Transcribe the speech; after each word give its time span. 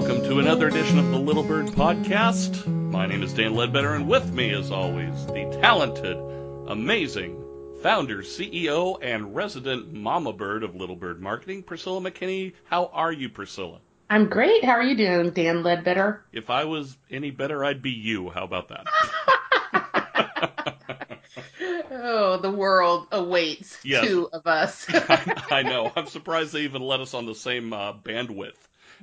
welcome 0.00 0.24
to 0.24 0.38
another 0.38 0.68
edition 0.68 0.98
of 0.98 1.10
the 1.10 1.18
Little 1.18 1.42
Bird 1.42 1.66
Podcast. 1.66 2.66
My 2.90 3.04
name 3.04 3.22
is 3.22 3.34
Dan 3.34 3.54
Ledbetter, 3.54 3.92
and 3.92 4.08
with 4.08 4.32
me, 4.32 4.48
as 4.54 4.70
always, 4.70 5.26
the 5.26 5.58
talented, 5.60 6.16
amazing 6.68 7.36
founder, 7.82 8.22
CEO, 8.22 8.96
and 9.02 9.36
resident 9.36 9.92
mama 9.92 10.32
bird 10.32 10.62
of 10.62 10.74
Little 10.74 10.96
Bird 10.96 11.20
Marketing, 11.20 11.62
Priscilla 11.62 12.00
McKinney. 12.00 12.54
How 12.64 12.86
are 12.94 13.12
you, 13.12 13.28
Priscilla? 13.28 13.80
I'm 14.08 14.30
great. 14.30 14.64
How 14.64 14.72
are 14.72 14.82
you 14.82 14.96
doing, 14.96 15.32
Dan 15.32 15.62
Ledbetter? 15.62 16.24
If 16.32 16.48
I 16.48 16.64
was 16.64 16.96
any 17.10 17.30
better, 17.30 17.62
I'd 17.62 17.82
be 17.82 17.90
you. 17.90 18.30
How 18.30 18.44
about 18.44 18.68
that? 18.68 18.86
oh, 21.90 22.38
the 22.40 22.50
world 22.50 23.06
awaits 23.12 23.76
Yes. 23.84 24.06
two 24.06 24.30
of 24.32 24.46
us. 24.46 24.86
I, 24.88 25.42
I 25.50 25.62
know. 25.62 25.92
I'm 25.96 26.06
surprised 26.06 26.54
they 26.54 26.62
even 26.62 26.80
let 26.80 27.00
us 27.00 27.12
on 27.12 27.26
the 27.26 27.34
same 27.34 27.74
uh, 27.74 27.92
bandwidth 27.92 28.54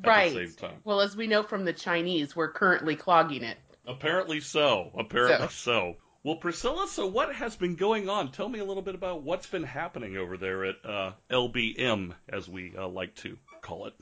right. 0.04 0.34
the 0.34 0.48
same 0.48 0.56
time. 0.56 0.80
Well, 0.84 1.02
as 1.02 1.16
we 1.16 1.28
know 1.28 1.44
from 1.44 1.66
the 1.66 1.74
Chinese, 1.74 2.36
we're 2.36 2.52
currently 2.52 2.96
clogging 2.96 3.44
it. 3.44 3.58
Apparently 3.86 4.40
so. 4.42 4.92
Apparently 4.98 5.48
so. 5.50 5.96
Well, 6.24 6.36
Priscilla, 6.36 6.88
so 6.90 7.08
what 7.08 7.34
has 7.36 7.56
been 7.56 7.76
going 7.76 8.10
on? 8.10 8.32
Tell 8.32 8.50
me 8.50 8.60
a 8.60 8.66
little 8.66 8.84
bit 8.84 8.96
about 8.96 9.24
what's 9.24 9.48
been 9.48 9.64
happening 9.64 10.18
over 10.18 10.36
there 10.36 10.66
at 10.66 10.76
uh, 10.84 11.12
LBM, 11.32 12.14
as 12.28 12.50
we 12.50 12.74
uh, 12.78 12.88
like 12.88 13.16
to 13.18 13.38
call 13.62 13.86
it. 13.86 13.94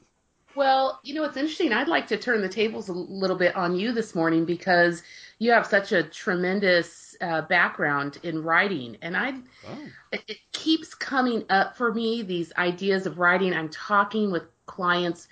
Well, 0.55 0.99
you 1.03 1.13
know, 1.13 1.23
it's 1.25 1.37
interesting. 1.37 1.73
I'd 1.73 1.87
like 1.87 2.07
to 2.07 2.17
turn 2.17 2.41
the 2.41 2.49
tables 2.49 2.89
a 2.89 2.93
little 2.93 3.35
bit 3.35 3.55
on 3.55 3.75
you 3.75 3.91
this 3.91 4.15
morning 4.15 4.45
because 4.45 5.03
you 5.37 5.51
have 5.51 5.67
such 5.67 5.91
a 5.91 6.01
tremendous 6.01 7.15
uh, 7.19 7.41
background 7.41 8.17
in 8.23 8.41
writing, 8.41 8.97
and 9.01 9.15
I 9.15 9.33
Oh, 9.67 9.87
it, 10.11 10.23
it 10.27 10.37
keeps 10.51 10.95
coming 10.95 11.45
up 11.49 11.75
for 11.75 11.93
me 11.93 12.23
these 12.23 12.53
ideas 12.57 13.05
of 13.05 13.19
writing. 13.19 13.53
I'm 13.53 13.69
talking 13.69 14.31
with 14.31 14.43
clients 14.65 15.27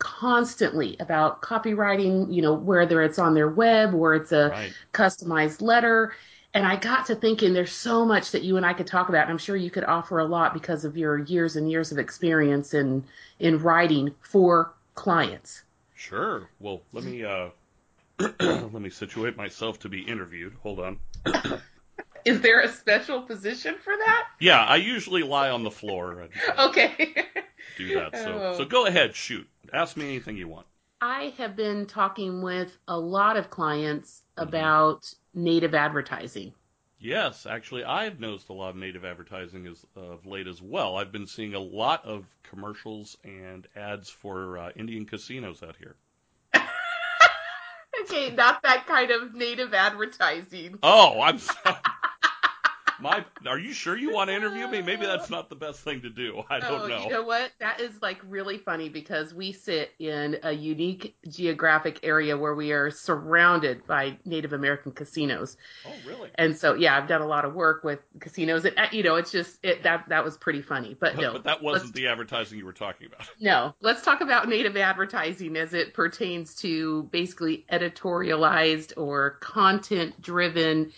constantly 0.00 0.96
about 0.98 1.40
copywriting, 1.42 2.34
you 2.34 2.42
know, 2.42 2.54
whether 2.54 3.00
it's 3.02 3.20
on 3.20 3.34
their 3.34 3.48
web 3.48 3.94
or 3.94 4.16
it's 4.16 4.32
a 4.32 4.48
right. 4.48 4.72
customized 4.92 5.62
letter. 5.62 6.12
And 6.52 6.66
I 6.66 6.74
got 6.74 7.06
to 7.06 7.14
thinking 7.14 7.52
there's 7.52 7.70
so 7.70 8.04
much 8.04 8.32
that 8.32 8.42
you 8.42 8.56
and 8.56 8.66
I 8.66 8.72
could 8.72 8.88
talk 8.88 9.08
about. 9.08 9.22
And 9.22 9.30
I'm 9.30 9.38
sure 9.38 9.54
you 9.54 9.70
could 9.70 9.84
offer 9.84 10.18
a 10.18 10.24
lot 10.24 10.52
because 10.52 10.84
of 10.84 10.96
your 10.96 11.18
years 11.18 11.54
and 11.54 11.70
years 11.70 11.92
of 11.92 11.98
experience 11.98 12.74
in 12.74 13.04
in 13.38 13.62
writing 13.62 14.12
for 14.20 14.72
clients. 14.96 15.62
Sure. 15.94 16.48
Well, 16.58 16.82
let 16.92 17.04
me 17.04 17.22
uh, 17.24 17.50
let 18.40 18.72
me 18.72 18.90
situate 18.90 19.36
myself 19.36 19.78
to 19.80 19.88
be 19.88 20.00
interviewed. 20.00 20.54
Hold 20.62 20.80
on. 20.80 20.98
Is 22.24 22.40
there 22.40 22.60
a 22.60 22.68
special 22.68 23.22
position 23.22 23.76
for 23.82 23.96
that? 23.96 24.26
Yeah, 24.40 24.62
I 24.62 24.76
usually 24.76 25.22
lie 25.22 25.50
on 25.50 25.62
the 25.62 25.70
floor 25.70 26.20
and 26.20 26.30
Okay. 26.58 27.14
do 27.78 27.94
that. 27.94 28.16
So, 28.16 28.40
Oh. 28.42 28.54
so 28.58 28.64
go 28.64 28.86
ahead, 28.86 29.14
shoot. 29.14 29.48
Ask 29.72 29.96
me 29.96 30.06
anything 30.06 30.36
you 30.36 30.48
want. 30.48 30.66
I 31.00 31.32
have 31.38 31.56
been 31.56 31.86
talking 31.86 32.42
with 32.42 32.76
a 32.86 32.98
lot 32.98 33.36
of 33.36 33.48
clients 33.48 34.22
about 34.36 35.12
native 35.32 35.74
advertising. 35.74 36.52
Yes, 36.98 37.46
actually, 37.46 37.84
I've 37.84 38.20
noticed 38.20 38.50
a 38.50 38.52
lot 38.52 38.70
of 38.70 38.76
native 38.76 39.06
advertising 39.06 39.66
as, 39.66 39.86
of 39.96 40.26
late 40.26 40.46
as 40.46 40.60
well. 40.60 40.98
I've 40.98 41.12
been 41.12 41.26
seeing 41.26 41.54
a 41.54 41.58
lot 41.58 42.04
of 42.04 42.26
commercials 42.42 43.16
and 43.24 43.66
ads 43.74 44.10
for 44.10 44.58
uh, 44.58 44.70
Indian 44.76 45.06
casinos 45.06 45.62
out 45.62 45.76
here. 45.76 45.96
Okay, 48.02 48.30
not 48.30 48.62
that 48.62 48.86
kind 48.86 49.10
of 49.10 49.34
native 49.34 49.74
advertising. 49.74 50.78
Oh, 50.82 51.20
I'm 51.20 51.38
sorry. 51.38 51.76
My, 53.00 53.24
are 53.46 53.58
you 53.58 53.72
sure 53.72 53.96
you 53.96 54.12
want 54.12 54.28
to 54.28 54.36
interview 54.36 54.66
me? 54.68 54.82
Maybe 54.82 55.06
that's 55.06 55.30
not 55.30 55.48
the 55.48 55.56
best 55.56 55.80
thing 55.80 56.02
to 56.02 56.10
do. 56.10 56.42
I 56.48 56.60
don't 56.60 56.82
oh, 56.82 56.86
know. 56.86 57.02
you 57.04 57.10
know 57.10 57.22
what? 57.22 57.50
That 57.58 57.80
is 57.80 58.00
like 58.02 58.18
really 58.28 58.58
funny 58.58 58.88
because 58.88 59.32
we 59.32 59.52
sit 59.52 59.92
in 59.98 60.38
a 60.42 60.52
unique 60.52 61.16
geographic 61.28 62.00
area 62.02 62.36
where 62.36 62.54
we 62.54 62.72
are 62.72 62.90
surrounded 62.90 63.86
by 63.86 64.18
Native 64.24 64.52
American 64.52 64.92
casinos. 64.92 65.56
Oh, 65.86 65.92
really? 66.06 66.30
And 66.34 66.56
so, 66.56 66.74
yeah, 66.74 66.96
I've 66.96 67.08
done 67.08 67.22
a 67.22 67.26
lot 67.26 67.44
of 67.44 67.54
work 67.54 67.84
with 67.84 68.00
casinos, 68.20 68.64
and 68.64 68.76
you 68.92 69.02
know, 69.02 69.16
it's 69.16 69.30
just 69.30 69.58
it 69.62 69.82
that 69.84 70.08
that 70.08 70.24
was 70.24 70.36
pretty 70.36 70.62
funny. 70.62 70.96
But 70.98 71.16
no, 71.16 71.32
but 71.32 71.44
that 71.44 71.62
wasn't 71.62 71.94
the 71.94 72.08
advertising 72.08 72.58
you 72.58 72.66
were 72.66 72.72
talking 72.72 73.06
about. 73.06 73.28
no. 73.40 73.74
Let's 73.80 74.02
talk 74.02 74.20
about 74.20 74.48
native 74.48 74.76
advertising 74.76 75.56
as 75.56 75.74
it 75.74 75.94
pertains 75.94 76.54
to 76.56 77.04
basically 77.04 77.64
editorialized 77.70 78.92
or 78.96 79.38
content-driven 79.40 80.92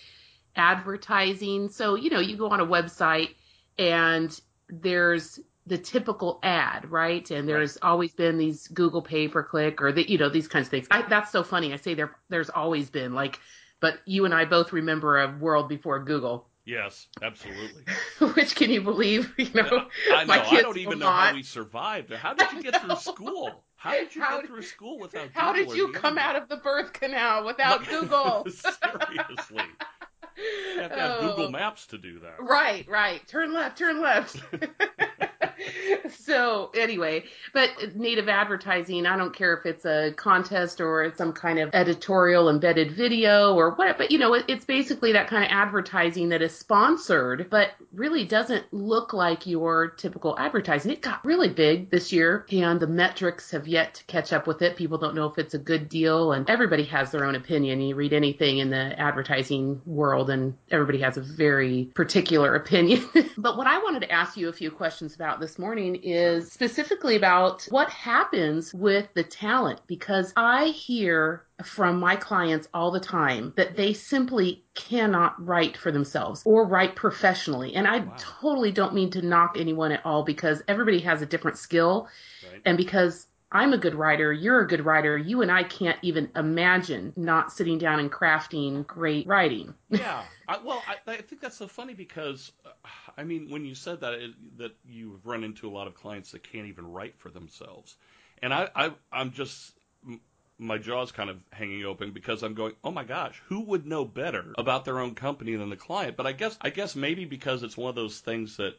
advertising. 0.57 1.69
So, 1.69 1.95
you 1.95 2.11
know, 2.11 2.21
you 2.21 2.37
go 2.37 2.49
on 2.49 2.61
a 2.61 2.67
website 2.67 3.31
and 3.79 4.39
there's 4.69 5.39
the 5.67 5.79
typical 5.79 6.41
ad, 6.43 6.91
right? 6.91 7.31
And 7.31 7.49
there's 7.49 7.79
always 7.83 8.13
been 8.13 8.37
these 8.39 8.67
Google 8.69 9.03
pay 9.03 9.29
per 9.29 9.43
click 9.43 9.81
or 9.81 9.93
the, 9.93 10.09
you 10.11 10.19
know, 10.19 10.29
these 10.29 10.49
kinds 10.49 10.67
of 10.67 10.71
things. 10.73 10.87
I, 10.91 11.03
that's 11.03 11.31
so 11.31 11.43
funny. 11.45 11.73
I 11.73 11.77
say 11.77 11.95
there, 11.95 12.17
there's 12.29 12.51
always 12.51 12.91
been 12.91 13.15
like, 13.15 13.39
but 13.81 13.99
you 14.05 14.25
and 14.25 14.35
I 14.35 14.45
both 14.45 14.73
remember 14.73 15.21
a 15.21 15.37
world 15.39 15.69
before 15.69 15.99
Google. 16.01 16.49
Yes, 16.65 17.09
absolutely. 17.21 17.83
Which 18.35 18.55
can 18.55 18.71
you 18.71 18.83
believe? 18.83 19.33
You 19.37 19.51
know, 19.53 19.87
I 20.13 20.25
know. 20.25 20.33
I 20.33 20.63
don't 20.63 20.79
even 20.79 21.01
know 21.01 21.11
how 21.11 21.35
we 21.35 21.43
survived. 21.43 22.13
How 22.13 22.35
did 22.35 22.53
you 22.53 22.63
get 22.63 22.81
through 22.81 22.95
school? 23.01 23.65
How 23.75 23.91
did 23.95 24.15
you 24.15 24.23
How 24.23 24.37
get 24.37 24.43
did- 24.43 24.51
through 24.51 24.63
school 24.63 25.01
without 25.01 25.27
Google? 25.27 25.41
How 25.43 25.53
Google 25.53 25.73
did 25.73 25.79
you 25.79 25.93
come 25.93 26.19
out 26.19 26.37
of 26.37 26.49
the 26.49 26.59
birth 26.59 26.93
canal 26.93 27.45
without 27.45 27.85
Google? 27.89 28.47
Seriously. 28.49 29.52
Have. 31.03 31.21
Google 31.21 31.51
Maps 31.51 31.87
to 31.87 31.99
do 31.99 32.19
that. 32.21 32.37
Right, 32.41 32.87
right. 32.89 33.27
Turn 33.29 33.53
left, 33.53 33.79
turn 33.79 34.01
left. 34.01 34.43
so, 36.11 36.71
anyway, 36.75 37.25
but 37.53 37.71
native 37.95 38.29
advertising, 38.29 39.07
I 39.07 39.17
don't 39.17 39.35
care 39.35 39.55
if 39.55 39.67
it's 39.67 39.85
a 39.85 40.13
contest 40.17 40.81
or 40.81 41.03
it's 41.05 41.19
some 41.19 41.33
kind 41.33 41.59
of 41.59 41.71
editorial 41.75 42.49
embedded 42.49 42.93
video 42.93 43.55
or 43.55 43.75
what, 43.75 43.99
but 43.99 44.11
you 44.11 44.19
know, 44.19 44.35
it, 44.35 44.45
it's 44.49 44.65
basically 44.65 45.13
that 45.13 45.29
kind 45.29 45.45
of 45.45 45.51
advertising 45.51 46.31
that 46.31 46.43
is 46.43 46.57
sponsored, 46.57 47.49
but 47.51 47.71
really 47.95 48.25
doesn't 48.25 48.65
look 48.73 49.13
like 49.13 49.47
your 49.47 49.89
typical 49.89 50.39
advertising. 50.39 50.93
It 50.93 51.03
got 51.03 51.25
really 51.25 51.49
big 51.49 51.91
this 51.91 52.13
year 52.13 52.47
and 52.51 52.81
the 52.81 52.87
metrics 52.87 53.51
have 53.51 53.69
yet 53.69 53.95
to 53.95 54.05
catch 54.05 54.33
up 54.33 54.47
with 54.47 54.63
it. 54.63 54.77
People 54.77 54.99
don't 54.99 55.15
know 55.15 55.27
if 55.27 55.39
it's 55.39 55.55
a 55.55 55.59
good 55.59 55.89
deal 55.89 56.33
and 56.33 56.49
everybody 56.49 56.85
has 56.85 57.11
their 57.11 57.25
own 57.25 57.35
opinion. 57.35 57.81
You 57.81 57.95
read 57.95 58.13
anything 58.13 58.59
in 58.59 58.71
the 58.71 58.99
advertising 58.99 59.81
world 59.85 60.31
and 60.31 60.57
everybody 60.71 61.01
has 61.01 61.17
a 61.17 61.23
very 61.23 61.91
particular 61.95 62.55
opinion. 62.55 63.05
but 63.37 63.57
what 63.57 63.67
I 63.67 63.79
wanted 63.79 64.01
to 64.01 64.13
ask 64.13 64.37
you 64.37 64.49
a 64.49 64.53
few 64.53 64.71
questions 64.71 65.15
about 65.15 65.41
this 65.41 65.59
morning 65.59 65.97
is 65.97 66.51
specifically 66.51 67.17
about 67.17 67.67
what 67.71 67.91
happens 67.91 68.73
with 68.73 69.09
the 69.15 69.25
talent 69.25 69.81
because 69.87 70.33
I 70.37 70.67
hear 70.69 71.45
from 71.63 72.01
my 72.01 72.17
clients 72.17 72.69
all 72.75 72.91
the 72.91 73.01
time 73.01 73.53
that 73.57 73.77
they 73.77 73.93
simply 73.93 74.65
cannot 74.75 75.35
write 75.45 75.77
for 75.77 75.91
themselves 75.93 76.43
or 76.45 76.67
write 76.67 76.97
professionally. 76.97 77.75
And 77.75 77.87
I 77.87 78.01
Wow. 78.01 78.17
totally 78.17 78.73
don't 78.73 78.95
mean 78.95 79.11
to 79.11 79.23
knock 79.23 79.57
anyone 79.59 79.93
at 79.93 80.05
all 80.05 80.25
because 80.25 80.63
everybody 80.69 81.01
has 81.01 81.23
a 81.23 81.27
different 81.27 81.59
skill 81.59 82.09
Right? 82.43 82.65
and 82.65 82.77
because 82.77 83.29
I'm 83.53 83.73
a 83.73 83.79
good 83.79 83.95
writer, 83.95 84.33
you're 84.33 84.61
a 84.61 84.67
good 84.67 84.85
writer, 84.85 85.17
you 85.19 85.43
and 85.43 85.51
I 85.53 85.65
can't 85.65 85.99
even 86.03 86.31
imagine 86.37 87.13
not 87.17 87.53
sitting 87.53 87.79
down 87.79 88.01
and 88.01 88.11
crafting 88.11 88.87
great 88.87 89.27
writing. 89.27 89.75
yeah. 89.91 90.25
I, 90.49 90.59
well, 90.59 90.85
I, 90.87 90.97
I 91.11 91.17
think 91.17 91.41
that's 91.41 91.57
so 91.57 91.69
funny 91.69 91.95
because, 91.95 92.53
uh, 92.65 92.71
I 93.17 93.25
mean, 93.25 93.49
when 93.51 93.65
you 93.65 93.75
said 93.75 94.01
that, 94.01 94.15
it, 94.15 94.59
that 94.59 94.73
you've 94.85 95.25
run 95.27 95.45
into 95.45 95.69
a 95.69 95.73
lot 95.73 95.87
of 95.87 95.95
clients 95.95 96.33
that 96.33 96.43
can't 96.43 96.67
even 96.67 96.91
write 96.91 97.17
for 97.19 97.31
themselves, 97.31 97.97
and 98.43 98.53
I, 98.53 98.69
I 98.75 98.91
I'm 99.13 99.31
just 99.33 99.75
my 100.63 100.79
jaw's 100.79 101.13
kind 101.13 101.29
of 101.31 101.39
hanging 101.53 101.85
open 101.85 102.13
because 102.13 102.43
I'm 102.43 102.55
going, 102.55 102.75
oh 102.85 102.91
my 102.91 103.05
gosh, 103.05 103.41
who 103.47 103.61
would 103.63 103.87
know 103.87 104.05
better 104.05 104.53
about 104.57 104.85
their 104.85 104.99
own 105.01 105.15
company 105.15 105.57
than 105.57 105.71
the 105.71 105.77
client? 105.77 106.17
But 106.17 106.27
I 106.27 106.33
guess 106.33 106.57
I 106.61 106.71
guess 106.71 106.97
maybe 106.97 107.25
because 107.25 107.63
it's 107.63 107.77
one 107.77 107.89
of 107.91 107.95
those 107.95 108.19
things 108.21 108.57
that 108.57 108.75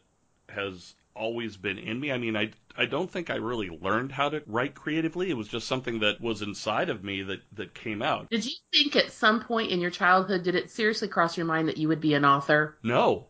has 0.49 0.95
always 1.15 1.57
been 1.57 1.77
in 1.77 1.99
me. 1.99 2.11
I 2.11 2.17
mean, 2.17 2.35
I 2.35 2.51
I 2.75 2.85
don't 2.85 3.09
think 3.09 3.29
I 3.29 3.35
really 3.35 3.69
learned 3.69 4.11
how 4.11 4.29
to 4.29 4.41
write 4.47 4.73
creatively. 4.75 5.29
It 5.29 5.37
was 5.37 5.47
just 5.47 5.67
something 5.67 5.99
that 5.99 6.19
was 6.19 6.41
inside 6.41 6.89
of 6.89 7.03
me 7.03 7.21
that 7.23 7.41
that 7.53 7.73
came 7.73 8.01
out. 8.01 8.29
Did 8.29 8.45
you 8.45 8.53
think 8.73 8.95
at 8.95 9.11
some 9.11 9.41
point 9.41 9.71
in 9.71 9.79
your 9.79 9.91
childhood, 9.91 10.43
did 10.43 10.55
it 10.55 10.71
seriously 10.71 11.07
cross 11.07 11.37
your 11.37 11.45
mind 11.45 11.67
that 11.67 11.77
you 11.77 11.87
would 11.89 12.01
be 12.01 12.13
an 12.15 12.25
author? 12.25 12.77
No? 12.81 13.27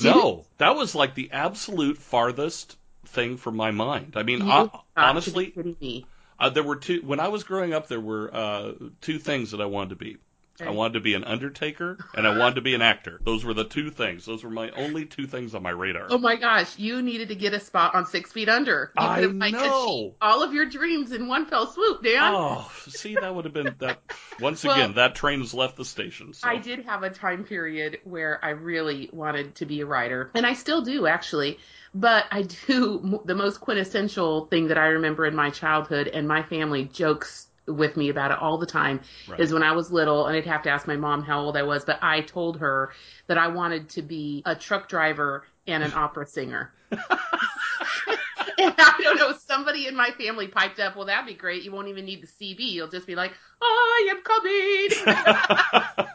No, 0.00 0.44
that 0.58 0.76
was 0.76 0.94
like 0.94 1.14
the 1.16 1.30
absolute 1.32 1.98
farthest 1.98 2.76
thing 3.06 3.36
from 3.36 3.56
my 3.56 3.72
mind. 3.72 4.12
I 4.16 4.22
mean, 4.22 4.38
You 4.38 4.44
hon- 4.44 4.66
got 4.68 4.72
to 4.72 4.78
be 4.78 5.02
honestly, 5.02 5.52
me. 5.80 6.06
Uh, 6.42 6.50
there 6.50 6.62
were 6.62 6.76
two. 6.76 7.02
When 7.04 7.20
I 7.20 7.28
was 7.28 7.44
growing 7.44 7.72
up, 7.72 7.88
there 7.88 8.00
were 8.00 8.30
uh, 8.32 8.72
two 9.00 9.18
things 9.18 9.52
that 9.52 9.60
I 9.60 9.66
wanted 9.66 9.90
to 9.90 9.96
be. 9.96 10.18
I 10.60 10.70
wanted 10.70 10.94
to 10.94 11.00
be 11.00 11.14
an 11.14 11.24
undertaker 11.24 11.98
and 12.14 12.26
I 12.26 12.38
wanted 12.38 12.56
to 12.56 12.60
be 12.60 12.74
an 12.74 12.82
actor. 12.82 13.20
Those 13.24 13.44
were 13.44 13.54
the 13.54 13.64
two 13.64 13.90
things. 13.90 14.24
Those 14.24 14.44
were 14.44 14.50
my 14.50 14.70
only 14.70 15.06
two 15.06 15.26
things 15.26 15.54
on 15.54 15.62
my 15.62 15.70
radar. 15.70 16.06
Oh 16.10 16.18
my 16.18 16.36
gosh, 16.36 16.78
you 16.78 17.02
needed 17.02 17.28
to 17.28 17.34
get 17.34 17.54
a 17.54 17.60
spot 17.60 17.94
on 17.94 18.06
Six 18.06 18.32
Feet 18.32 18.48
Under. 18.48 18.92
You 18.96 19.02
I 19.04 19.14
could 19.14 19.24
have, 19.24 19.34
like, 19.34 19.54
know. 19.54 20.14
all 20.20 20.42
of 20.42 20.52
your 20.52 20.66
dreams 20.66 21.12
in 21.12 21.26
one 21.26 21.46
fell 21.46 21.66
swoop, 21.66 22.02
Dan. 22.02 22.34
Oh, 22.34 22.70
see, 22.88 23.14
that 23.14 23.34
would 23.34 23.44
have 23.44 23.54
been 23.54 23.74
that. 23.78 24.00
Once 24.40 24.64
Well- 24.64 24.74
again, 24.74 24.94
that 24.94 25.14
train 25.14 25.40
has 25.40 25.54
left 25.54 25.76
the 25.76 25.84
station. 25.84 26.34
So. 26.34 26.48
I 26.48 26.58
did 26.58 26.84
have 26.84 27.02
a 27.02 27.10
time 27.10 27.44
period 27.44 28.00
where 28.04 28.38
I 28.44 28.50
really 28.50 29.08
wanted 29.12 29.56
to 29.56 29.66
be 29.66 29.80
a 29.80 29.86
writer, 29.86 30.30
and 30.34 30.46
I 30.46 30.54
still 30.54 30.82
do 30.82 31.06
actually. 31.06 31.58
But 31.94 32.24
I 32.30 32.42
do 32.42 33.20
the 33.26 33.34
most 33.34 33.60
quintessential 33.60 34.46
thing 34.46 34.68
that 34.68 34.78
I 34.78 34.86
remember 34.86 35.26
in 35.26 35.34
my 35.34 35.50
childhood, 35.50 36.08
and 36.08 36.26
my 36.26 36.42
family 36.42 36.84
jokes 36.84 37.48
with 37.66 37.96
me 37.96 38.08
about 38.08 38.30
it 38.30 38.38
all 38.38 38.58
the 38.58 38.66
time, 38.66 39.00
Right. 39.28 39.38
is 39.40 39.52
when 39.52 39.62
I 39.62 39.72
was 39.72 39.92
little, 39.92 40.26
and 40.26 40.36
I'd 40.36 40.46
have 40.46 40.62
to 40.62 40.70
ask 40.70 40.86
my 40.86 40.96
mom 40.96 41.22
how 41.22 41.40
old 41.40 41.56
I 41.56 41.62
was, 41.62 41.84
but 41.84 41.98
I 42.02 42.22
told 42.22 42.58
her 42.58 42.92
that 43.28 43.38
I 43.38 43.48
wanted 43.48 43.88
to 43.90 44.02
be 44.02 44.42
a 44.46 44.54
truck 44.56 44.88
driver 44.88 45.46
and 45.66 45.82
an 45.84 45.92
opera 45.94 46.26
singer. 46.26 46.72
And 48.58 48.74
I 48.78 48.94
don't 49.02 49.16
know, 49.16 49.32
somebody 49.46 49.86
in 49.86 49.96
my 49.96 50.10
family 50.10 50.46
piped 50.48 50.78
up, 50.80 50.96
well, 50.96 51.06
that'd 51.06 51.26
be 51.26 51.34
great. 51.34 51.62
You 51.62 51.72
won't 51.72 51.88
even 51.88 52.04
need 52.04 52.22
the 52.22 52.26
CB. 52.26 52.72
You'll 52.72 52.88
just 52.88 53.06
be 53.06 53.14
like, 53.14 53.32
I 53.60 54.08
am 54.10 54.22
coming. 54.22 54.88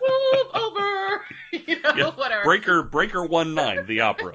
Move 0.02 0.56
over. 0.56 1.26
You 1.52 1.82
know, 1.82 1.92
Yeah. 1.96 2.12
whatever. 2.12 2.44
Breaker 2.44 2.84
Breaker 2.84 3.26
One 3.26 3.54
Nine, 3.54 3.86
the 3.86 4.02
opera. 4.02 4.34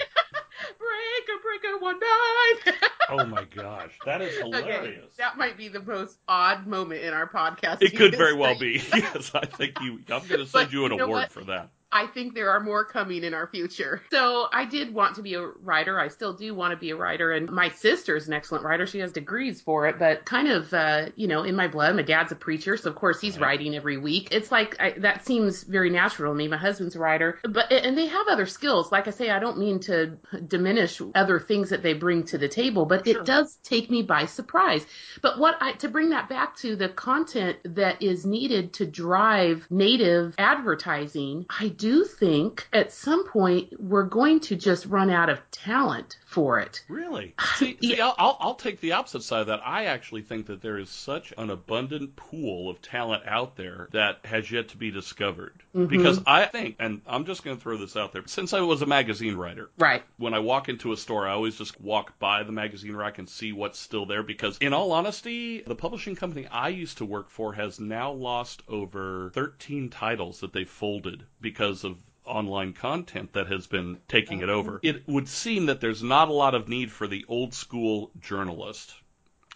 Breaker, 2.50 2.64
breaker, 2.64 2.78
one 2.82 2.90
nine. 2.90 3.08
Oh 3.08 3.24
my 3.24 3.44
gosh, 3.44 3.98
that 4.04 4.20
is 4.22 4.36
okay, 4.54 4.82
hilarious. 4.82 5.14
that 5.18 5.36
might 5.36 5.56
be 5.56 5.68
the 5.68 5.80
most 5.80 6.18
odd 6.28 6.66
moment 6.66 7.02
in 7.02 7.12
our 7.12 7.28
podcast. 7.28 7.82
It 7.82 7.96
could 7.96 8.14
very 8.16 8.34
well 8.34 8.54
be. 8.54 8.82
Yes, 8.94 9.32
I 9.34 9.46
think 9.46 9.80
you. 9.80 9.98
I'm 10.08 10.26
going 10.26 10.40
to 10.40 10.46
send 10.46 10.70
But 10.70 10.72
you 10.72 10.84
an 10.86 10.92
you 10.92 10.96
know 10.96 11.04
award 11.04 11.08
what? 11.08 11.30
for 11.30 11.44
that. 11.44 11.70
I 11.92 12.06
think 12.06 12.34
there 12.34 12.50
are 12.50 12.60
more 12.60 12.84
coming 12.84 13.22
in 13.24 13.34
our 13.34 13.46
future. 13.46 14.02
So 14.10 14.46
I 14.52 14.64
did 14.64 14.92
want 14.94 15.16
to 15.16 15.22
be 15.22 15.34
a 15.34 15.42
writer. 15.46 16.00
I 16.00 16.08
still 16.08 16.32
do 16.32 16.54
want 16.54 16.72
to 16.72 16.76
be 16.76 16.90
a 16.90 16.96
writer. 16.96 17.32
And 17.32 17.50
my 17.50 17.68
sister's 17.70 18.26
an 18.28 18.32
excellent 18.32 18.64
writer. 18.64 18.86
She 18.86 18.98
has 19.00 19.12
degrees 19.12 19.60
for 19.60 19.86
it, 19.86 19.98
but 19.98 20.24
kind 20.24 20.48
of, 20.48 20.72
uh, 20.72 21.06
you 21.16 21.26
know, 21.28 21.42
in 21.42 21.54
my 21.54 21.68
blood. 21.68 21.94
My 21.96 22.02
dad's 22.02 22.32
a 22.32 22.36
preacher, 22.36 22.76
so 22.76 22.90
of 22.90 22.96
course 22.96 23.20
he's 23.20 23.38
Right. 23.38 23.48
writing 23.48 23.74
every 23.76 23.98
week. 23.98 24.28
It's 24.30 24.50
like 24.50 24.76
I, 24.80 24.92
that 24.98 25.26
seems 25.26 25.62
very 25.64 25.90
natural 25.90 26.32
to 26.32 26.36
me. 26.36 26.48
My 26.48 26.56
husband's 26.56 26.96
a 26.96 26.98
writer, 26.98 27.38
but 27.48 27.70
and 27.70 27.96
they 27.98 28.06
have 28.06 28.26
other 28.28 28.46
skills. 28.46 28.90
Like 28.90 29.06
I 29.08 29.10
say, 29.10 29.30
I 29.30 29.38
don't 29.38 29.58
mean 29.58 29.80
to 29.80 30.16
diminish 30.48 31.00
other 31.14 31.38
things 31.40 31.70
that 31.70 31.82
they 31.82 31.92
bring 31.92 32.24
to 32.24 32.38
the 32.38 32.48
table, 32.48 32.86
but 32.86 33.06
Sure. 33.06 33.20
it 33.20 33.24
does 33.26 33.56
take 33.62 33.90
me 33.90 34.02
by 34.02 34.26
surprise. 34.26 34.86
But 35.20 35.38
what 35.38 35.56
I 35.60 35.72
to 35.74 35.88
bring 35.88 36.10
that 36.10 36.28
back 36.28 36.56
to 36.58 36.76
the 36.76 36.88
content 36.88 37.58
that 37.64 38.02
is 38.02 38.24
needed 38.24 38.72
to 38.74 38.86
drive 38.86 39.66
native 39.70 40.34
advertising, 40.38 41.46
I 41.50 41.68
do 41.82 42.05
think 42.05 42.69
at 42.73 42.93
some 42.93 43.26
point 43.26 43.73
we're 43.81 44.05
going 44.05 44.38
to 44.38 44.55
just 44.55 44.87
run 44.87 45.11
out 45.11 45.29
of 45.29 45.40
talent 45.50 46.17
for 46.25 46.61
it. 46.61 46.84
Really? 46.88 47.34
See, 47.56 47.76
see 47.82 48.00
I'll, 48.00 48.14
I'll, 48.17 48.37
I'll 48.38 48.55
take 48.55 48.81
the 48.81 48.93
opposite 48.93 49.25
side 49.25 49.40
of 49.40 49.46
that. 49.49 49.62
I 49.64 49.87
actually 49.87 50.23
think 50.23 50.46
that 50.46 50.62
there 50.62 50.79
is 50.79 50.88
such 50.88 51.34
an 51.37 51.50
abundant 51.50 52.14
pool 52.14 52.70
of 52.70 52.81
talent 52.82 53.25
out 53.26 53.56
there 53.56 53.88
that 53.90 54.20
has 54.25 54.49
yet 54.49 54.69
to 54.69 54.76
be 54.76 54.93
discovered. 54.93 55.61
Mm-hmm. 55.75 55.87
Because 55.87 56.20
I 56.25 56.44
think, 56.44 56.76
and 56.79 57.00
I'm 57.05 57.25
just 57.25 57.43
going 57.43 57.56
to 57.56 57.62
throw 57.62 57.76
this 57.76 57.96
out 57.96 58.12
there, 58.12 58.23
since 58.26 58.52
I 58.52 58.61
was 58.61 58.82
a 58.82 58.87
magazine 58.87 59.34
writer, 59.34 59.70
Right. 59.76 60.05
when 60.19 60.34
I 60.34 60.38
walk 60.38 60.69
into 60.69 60.93
a 60.93 60.96
store, 60.96 61.26
I 61.26 61.32
always 61.32 61.58
just 61.58 61.81
walk 61.81 62.17
by 62.20 62.44
the 62.44 62.52
magazine 62.52 62.94
rack 62.94 63.19
and 63.19 63.29
see 63.29 63.52
what's 63.52 63.81
still 63.81 64.06
there 64.06 64.23
because, 64.23 64.56
in 64.58 64.73
all 64.73 64.93
honesty, 64.93 65.62
the 65.62 65.75
publishing 65.75 66.14
company 66.14 66.46
I 66.46 66.69
used 66.69 66.99
to 66.99 67.05
work 67.05 67.29
for 67.29 67.52
has 67.55 67.81
now 67.81 68.12
lost 68.12 68.62
over 68.69 69.32
13 69.34 69.90
titles 69.90 70.40
that 70.40 70.52
they 70.52 70.64
folded 70.64 71.25
because 71.40 71.71
of 71.84 71.96
online 72.24 72.72
content 72.72 73.32
that 73.32 73.46
has 73.48 73.66
been 73.66 73.98
taking 74.08 74.40
it 74.40 74.48
uh, 74.48 74.52
over. 74.52 74.80
It 74.82 75.06
would 75.08 75.28
seem 75.28 75.66
that 75.66 75.80
there's 75.80 76.02
not 76.02 76.28
a 76.28 76.32
lot 76.32 76.54
of 76.54 76.69
need 76.69 76.90
for 76.90 77.06
the 77.06 77.24
old 77.28 77.52
school 77.54 78.10
journalist. 78.20 78.94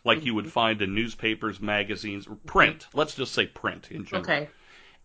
Like 0.04 0.24
you 0.24 0.34
would 0.34 0.44
mm-hmm. 0.44 0.52
find 0.52 0.82
in 0.82 0.94
newspapers, 0.94 1.60
magazines, 1.60 2.26
or 2.26 2.36
print. 2.46 2.86
Let's 2.94 3.14
just 3.14 3.32
say 3.32 3.46
print 3.46 3.90
in 3.90 4.04
general. 4.04 4.22
Okay. 4.22 4.48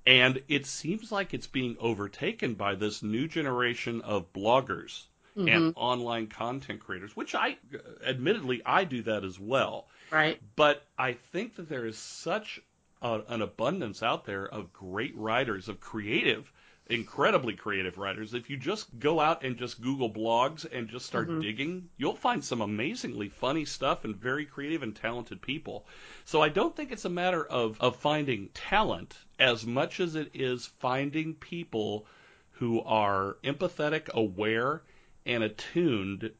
And 0.06 0.42
it 0.48 0.66
seems 0.66 1.12
like 1.12 1.34
it's 1.34 1.48
being 1.48 1.75
overtaken 1.80 2.56
by 2.56 2.75
this 2.75 3.04
new 3.04 3.28
generation 3.28 4.02
of 4.02 4.31
bloggers 4.34 5.04
and 5.36 5.48
mm-hmm. 5.48 5.80
online 5.80 6.28
content 6.28 6.80
creators, 6.81 7.16
which 7.16 7.36
I, 7.36 7.58
admittedly, 8.06 8.62
I 8.66 8.84
do 8.84 9.02
that 9.04 9.24
as 9.24 9.40
well. 9.40 9.88
Right. 10.12 10.40
But 10.56 10.86
I 10.98 11.13
think 11.13 11.56
that 11.56 11.69
there 11.69 11.86
is 11.86 11.98
such 11.98 12.60
a, 13.02 13.22
an 13.28 13.42
abundance 13.42 14.04
out 14.04 14.25
there 14.25 14.46
of 14.46 14.74
great 14.74 15.16
writers, 15.16 15.69
of 15.69 15.80
creative, 15.80 16.52
incredibly 16.92 17.54
creative 17.54 17.98
writers. 17.98 18.34
If 18.34 18.50
you 18.50 18.58
just 18.58 19.00
go 19.00 19.20
out 19.20 19.44
and 19.44 19.58
just 19.58 19.82
Google 19.82 20.12
blogs 20.12 20.66
and 20.72 20.90
just 20.90 21.06
start 21.06 21.30
mm-hmm. 21.30 21.42
digging, 21.42 21.90
you'll 21.98 22.16
find 22.16 22.44
some 22.44 22.62
amazingly 22.62 23.30
funny 23.30 23.66
stuff 23.66 24.04
and 24.04 24.16
very 24.16 24.46
creative 24.46 24.84
and 24.84 24.96
talented 24.96 25.42
people. 25.42 25.86
So 26.26 26.42
I 26.42 26.50
don't 26.50 26.76
think 26.76 26.92
it's 26.92 27.06
a 27.06 27.10
matter 27.10 27.44
of, 27.46 27.80
of 27.80 27.96
finding 27.96 28.50
talent 28.50 29.18
as 29.40 29.66
much 29.66 30.00
as 30.00 30.16
it 30.16 30.32
is 30.34 30.68
finding 30.80 31.34
people 31.36 32.06
who 32.52 32.82
are 32.82 33.38
empathetic, 33.44 34.10
aware, 34.10 34.84
and 35.26 35.44
attuned 35.44 36.32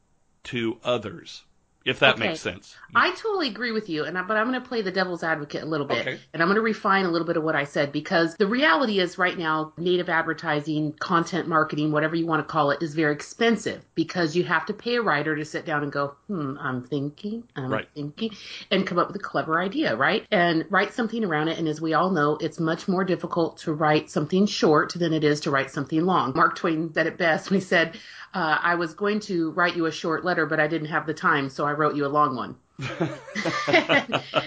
to 0.44 0.78
others. 0.84 1.42
If 1.84 1.98
that 2.00 2.16
Okay. 2.16 2.28
makes 2.28 2.40
sense. 2.40 2.76
I 2.94 3.10
totally 3.12 3.48
agree 3.48 3.72
with 3.72 3.88
you, 3.88 4.04
and 4.04 4.18
I, 4.18 4.22
but 4.22 4.36
I'm 4.36 4.48
going 4.48 4.60
to 4.60 4.68
play 4.68 4.82
the 4.82 4.90
devil's 4.92 5.22
advocate 5.22 5.62
a 5.62 5.66
little 5.66 5.86
bit, 5.86 6.00
Okay. 6.06 6.20
and 6.32 6.42
I'm 6.42 6.48
going 6.48 6.56
to 6.56 6.62
refine 6.62 7.04
a 7.04 7.10
little 7.10 7.26
bit 7.26 7.36
of 7.36 7.42
what 7.42 7.56
I 7.56 7.64
said 7.64 7.90
because 7.92 8.36
the 8.36 8.46
reality 8.46 9.00
is 9.00 9.18
right 9.18 9.36
now, 9.36 9.72
native 9.76 10.08
advertising, 10.08 10.92
content 11.00 11.48
marketing, 11.48 11.90
whatever 11.90 12.14
you 12.14 12.26
want 12.26 12.46
to 12.46 12.50
call 12.52 12.70
it, 12.70 12.82
is 12.82 12.94
very 12.94 13.12
expensive 13.12 13.84
because 13.94 14.36
you 14.36 14.44
have 14.44 14.66
to 14.66 14.74
pay 14.74 14.96
a 14.96 15.02
writer 15.02 15.34
to 15.34 15.44
sit 15.44 15.64
down 15.64 15.82
and 15.82 15.90
go, 15.92 16.14
hmm, 16.26 16.56
I'm 16.60 16.82
thinking, 16.84 17.44
I'm 17.56 17.70
Right. 17.70 17.88
thinking, 17.94 18.30
and 18.70 18.86
come 18.86 18.98
up 18.98 19.08
with 19.08 19.16
a 19.16 19.24
clever 19.24 19.60
idea, 19.60 19.96
right? 19.96 20.26
And 20.30 20.64
write 20.70 20.92
something 20.92 21.24
around 21.24 21.48
it. 21.48 21.58
And 21.58 21.66
as 21.68 21.80
we 21.80 21.94
all 21.94 22.10
know, 22.10 22.36
it's 22.40 22.60
much 22.60 22.88
more 22.88 23.04
difficult 23.04 23.56
to 23.58 23.72
write 23.72 24.10
something 24.10 24.46
short 24.46 24.92
than 24.94 25.12
it 25.12 25.24
is 25.24 25.40
to 25.40 25.50
write 25.50 25.70
something 25.70 26.04
long. 26.04 26.32
Mark 26.36 26.56
Twain 26.56 26.92
said 26.92 27.06
it 27.06 27.16
best 27.18 27.50
when 27.50 27.58
he 27.60 27.64
said, 27.64 27.96
uh, 28.34 28.58
I 28.62 28.76
was 28.76 28.94
going 28.94 29.20
to 29.20 29.50
write 29.52 29.76
you 29.76 29.86
a 29.86 29.92
short 29.92 30.24
letter, 30.24 30.46
but 30.46 30.60
I 30.60 30.66
didn't 30.66 30.88
have 30.88 31.06
the 31.06 31.14
time, 31.14 31.50
so 31.50 31.66
I 31.66 31.72
wrote 31.72 31.94
you 31.96 32.06
a 32.06 32.08
long 32.08 32.36
one. 32.36 32.56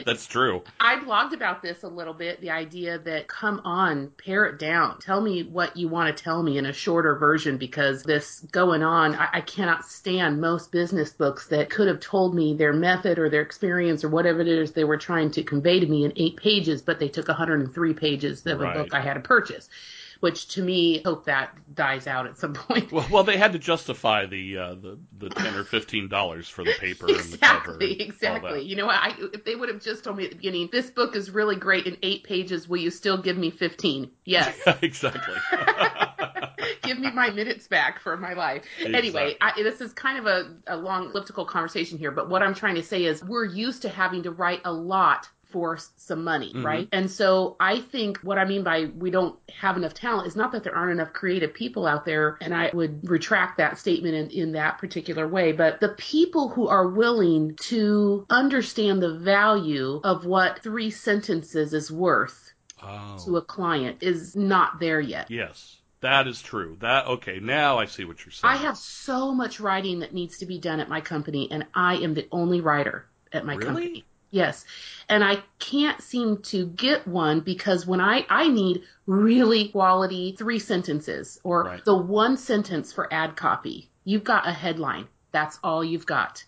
That's 0.05 0.27
true. 0.27 0.63
I 0.79 0.97
blogged 0.97 1.33
about 1.33 1.61
this 1.61 1.83
a 1.83 1.87
little 1.87 2.13
bit. 2.13 2.41
The 2.41 2.49
idea 2.49 2.99
that 2.99 3.27
come 3.27 3.61
on, 3.63 4.11
pare 4.17 4.45
it 4.45 4.59
down. 4.59 4.99
Tell 4.99 5.21
me 5.21 5.43
what 5.43 5.77
you 5.77 5.87
want 5.87 6.15
to 6.15 6.23
tell 6.23 6.41
me 6.41 6.57
in 6.57 6.65
a 6.65 6.73
shorter 6.73 7.15
version 7.15 7.57
because 7.57 8.03
this 8.03 8.39
going 8.51 8.83
on, 8.83 9.15
I, 9.15 9.29
I 9.33 9.41
cannot 9.41 9.85
stand 9.85 10.41
most 10.41 10.71
business 10.71 11.11
books 11.11 11.47
that 11.47 11.69
could 11.69 11.87
have 11.87 11.99
told 11.99 12.35
me 12.35 12.55
their 12.55 12.73
method 12.73 13.19
or 13.19 13.29
their 13.29 13.41
experience 13.41 14.03
or 14.03 14.09
whatever 14.09 14.41
it 14.41 14.47
is 14.47 14.71
they 14.71 14.83
were 14.83 14.97
trying 14.97 15.31
to 15.31 15.43
convey 15.43 15.79
to 15.79 15.85
me 15.85 16.03
in 16.05 16.13
eight 16.15 16.37
pages, 16.37 16.81
but 16.81 16.99
they 16.99 17.07
took 17.07 17.27
103 17.27 17.93
pages 17.93 18.45
of 18.45 18.59
Right. 18.59 18.75
a 18.75 18.83
book 18.83 18.93
I 18.93 19.01
had 19.01 19.13
to 19.13 19.19
purchase. 19.21 19.69
Which 20.19 20.47
to 20.49 20.63
me, 20.63 21.01
hope 21.03 21.25
that 21.25 21.55
dies 21.73 22.07
out 22.07 22.25
at 22.25 22.37
some 22.37 22.53
point. 22.53 22.91
Well, 22.91 23.07
well, 23.11 23.23
they 23.23 23.37
had 23.37 23.53
to 23.53 23.59
justify 23.59 24.25
the 24.25 24.57
uh, 24.57 24.75
the 24.75 24.99
the 25.17 25.29
ten 25.29 25.55
or 25.55 25.63
fifteen 25.63 26.07
dollars 26.07 26.47
for 26.47 26.63
the 26.63 26.73
paper 26.79 27.07
and 27.07 27.17
the 27.17 27.37
cover. 27.37 27.77
Exactly, 27.85 28.01
exactly. 28.01 28.61
You 28.63 28.75
know 28.75 28.85
what? 28.85 28.95
I, 28.95 29.13
if 29.33 29.43
they 29.43 29.55
would 29.55 29.69
have 29.69 29.81
just 29.81 30.03
told 30.03 30.17
me 30.17 30.25
at 30.25 30.31
the 30.31 30.35
beginning, 30.35 30.69
this 30.71 30.89
book 30.89 31.15
is 31.15 31.31
really 31.31 31.55
great 31.55 31.85
in 31.85 31.97
eight 32.03 32.23
pages, 32.23 32.67
will 32.67 32.77
you 32.77 32.91
still 32.91 33.17
give 33.17 33.37
me 33.37 33.51
15? 33.51 34.11
Yes. 34.23 34.55
exactly. 34.81 35.35
give 36.83 36.99
me 36.99 37.11
my 37.11 37.29
minutes 37.29 37.67
back 37.67 37.99
for 37.99 38.15
my 38.17 38.33
life. 38.33 38.63
Anyway, 38.79 39.35
I, 39.41 39.61
this 39.61 39.81
is 39.81 39.93
kind 39.93 40.19
of 40.19 40.25
a, 40.25 40.55
a 40.67 40.77
long 40.77 41.09
elliptical 41.09 41.45
conversation 41.45 41.97
here, 41.97 42.11
but 42.11 42.29
what 42.29 42.41
I'm 42.41 42.53
trying 42.53 42.75
to 42.75 42.83
say 42.83 43.05
is 43.05 43.23
we're 43.23 43.45
used 43.45 43.81
to 43.83 43.89
having 43.89 44.23
to 44.23 44.31
write 44.31 44.61
a 44.65 44.71
lot 44.71 45.29
for 45.49 45.77
some 45.97 46.23
money, 46.23 46.51
Mhm. 46.53 46.63
right? 46.63 46.87
And 46.91 47.09
so 47.09 47.55
I 47.59 47.79
think 47.79 48.19
what 48.19 48.37
I 48.37 48.45
mean 48.45 48.63
by 48.63 48.85
we 48.97 49.09
don't 49.11 49.37
have 49.53 49.77
enough 49.77 49.93
talent 49.93 50.27
is 50.27 50.35
not 50.35 50.51
that 50.51 50.63
there 50.63 50.75
aren't 50.75 50.91
enough 50.93 51.13
creative 51.13 51.53
people 51.53 51.85
out 51.87 52.05
there, 52.05 52.37
and 52.41 52.53
I 52.53 52.71
would 52.73 53.09
retract 53.09 53.57
that 53.57 53.77
statement 53.77 54.15
in, 54.15 54.29
in 54.29 54.51
that 54.53 54.77
particular 54.79 55.27
way, 55.27 55.51
but 55.51 55.79
the 55.79 55.89
people 55.89 56.49
who 56.49 56.67
are 56.67 56.87
willing 56.87 57.55
to 57.67 58.25
understand 58.29 59.01
the 59.01 59.13
value 59.13 60.01
of 60.03 60.25
what 60.25 60.59
three 60.63 60.89
sentences 60.91 61.73
is 61.73 61.91
worth 61.91 62.53
Oh, 62.83 63.17
to 63.25 63.37
a 63.37 63.41
client 63.41 63.97
is 64.01 64.35
not 64.35 64.79
there 64.79 64.99
yet. 64.99 65.31
yes, 65.31 65.77
that 66.01 66.27
is 66.27 66.41
true. 66.41 66.77
That 66.81 67.07
okay. 67.07 67.39
Now 67.39 67.79
I 67.79 67.85
see 67.85 68.03
what 68.05 68.23
you're 68.25 68.31
saying. 68.33 68.53
I 68.53 68.57
have 68.57 68.77
so 68.77 69.33
much 69.33 69.59
writing 69.59 69.99
that 69.99 70.13
needs 70.13 70.39
to 70.39 70.45
be 70.45 70.59
done 70.59 70.79
at 70.81 70.89
my 70.89 71.01
company, 71.01 71.47
and 71.49 71.65
I 71.73 71.95
am 71.95 72.13
the 72.13 72.27
only 72.31 72.59
writer 72.61 73.05
at 73.31 73.45
my 73.45 73.53
Really? 73.55 73.65
company. 73.65 74.05
Yes. 74.31 74.65
And 75.07 75.23
I 75.23 75.43
can't 75.59 76.01
seem 76.01 76.37
to 76.43 76.67
get 76.67 77.07
one 77.07 77.39
because 77.41 77.85
when 77.87 78.01
I, 78.01 78.25
I 78.29 78.47
need 78.47 78.83
really 79.05 79.69
quality 79.69 80.35
three 80.37 80.59
sentences 80.59 81.39
or 81.43 81.63
Right. 81.63 81.85
the 81.85 81.95
one 81.95 82.37
sentence 82.37 82.91
for 82.91 83.11
ad 83.13 83.35
copy, 83.35 83.89
you've 84.03 84.23
got 84.23 84.47
a 84.47 84.51
headline. 84.51 85.07
That's 85.31 85.59
all 85.63 85.83
you've 85.83 86.05
got. 86.05 86.43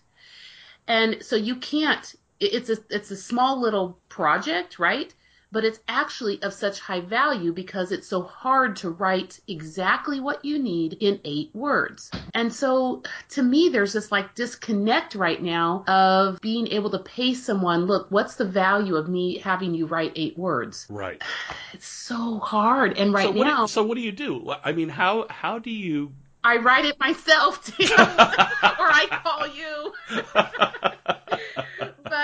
And 0.86 1.22
so 1.22 1.36
you 1.36 1.56
can't, 1.56 2.14
it's 2.40 2.70
a, 2.70 2.78
it's 2.90 3.10
a 3.10 3.16
small 3.16 3.60
little 3.60 3.98
project, 4.08 4.78
right? 4.78 5.14
But 5.50 5.64
it's 5.64 5.80
actually 5.88 6.42
of 6.42 6.52
such 6.52 6.80
high 6.80 7.00
value 7.00 7.52
because 7.52 7.92
it's 7.92 8.08
so 8.08 8.22
hard 8.22 8.76
to 8.76 8.90
write 8.90 9.40
exactly 9.48 10.20
what 10.20 10.44
you 10.44 10.58
need 10.58 10.94
in 11.00 11.20
eight 11.24 11.50
words. 11.54 12.10
And 12.34 12.52
so 12.52 13.02
to 13.30 13.42
me, 13.42 13.68
there's 13.70 13.92
this 13.92 14.12
like 14.12 14.34
disconnect 14.34 15.14
right 15.14 15.42
now 15.42 15.84
of 15.86 16.40
being 16.40 16.68
able 16.68 16.90
to 16.90 16.98
pay 16.98 17.34
someone, 17.34 17.86
look, 17.86 18.10
what's 18.10 18.36
the 18.36 18.44
value 18.44 18.96
of 18.96 19.08
me 19.08 19.38
having 19.38 19.74
you 19.74 19.86
write 19.86 20.12
eight 20.16 20.38
words? 20.38 20.86
Right. 20.88 21.22
It's 21.74 21.86
so 21.86 22.38
hard. 22.38 22.98
And 22.98 23.12
right 23.12 23.26
so 23.26 23.32
now, 23.32 23.66
do, 23.66 23.68
so 23.68 23.82
what 23.82 23.96
do 23.96 24.00
you 24.00 24.10
do? 24.10 24.52
I 24.64 24.72
mean, 24.72 24.88
how 24.88 25.26
how 25.28 25.58
do 25.58 25.70
you? 25.70 26.12
I 26.42 26.56
write 26.56 26.86
it 26.86 26.98
myself, 26.98 27.64
Tim, 27.64 27.90
or 27.92 27.96
I 28.00 29.06
call 29.22 29.46
you. 29.46 31.14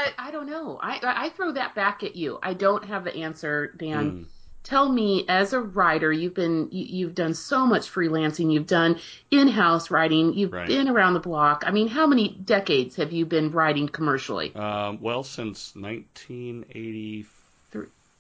but 0.04 0.14
I 0.18 0.30
don't 0.30 0.46
know. 0.46 0.78
I 0.82 1.00
I 1.02 1.28
throw 1.30 1.52
that 1.52 1.74
back 1.74 2.02
at 2.02 2.16
you. 2.16 2.38
I 2.42 2.54
don't 2.54 2.84
have 2.84 3.04
the 3.04 3.14
answer, 3.16 3.72
Dan. 3.76 4.10
Mm. 4.12 4.24
Tell 4.62 4.88
me, 4.90 5.26
as 5.28 5.52
a 5.52 5.60
writer, 5.60 6.10
you've 6.10 6.32
been 6.34 6.68
you, 6.72 6.84
you've 6.84 7.14
done 7.14 7.34
so 7.34 7.66
much 7.66 7.90
freelancing. 7.92 8.50
You've 8.52 8.66
done 8.66 8.98
in-house 9.30 9.90
writing. 9.90 10.32
You've 10.32 10.52
Right. 10.52 10.66
been 10.66 10.88
around 10.88 11.12
the 11.14 11.20
block. 11.20 11.64
I 11.66 11.70
mean, 11.70 11.88
how 11.88 12.06
many 12.06 12.28
decades 12.28 12.96
have 12.96 13.12
you 13.12 13.26
been 13.26 13.50
writing 13.52 13.88
commercially? 13.88 14.54
Um, 14.54 15.00
well, 15.02 15.22
since 15.22 15.76
1985. 15.76 17.26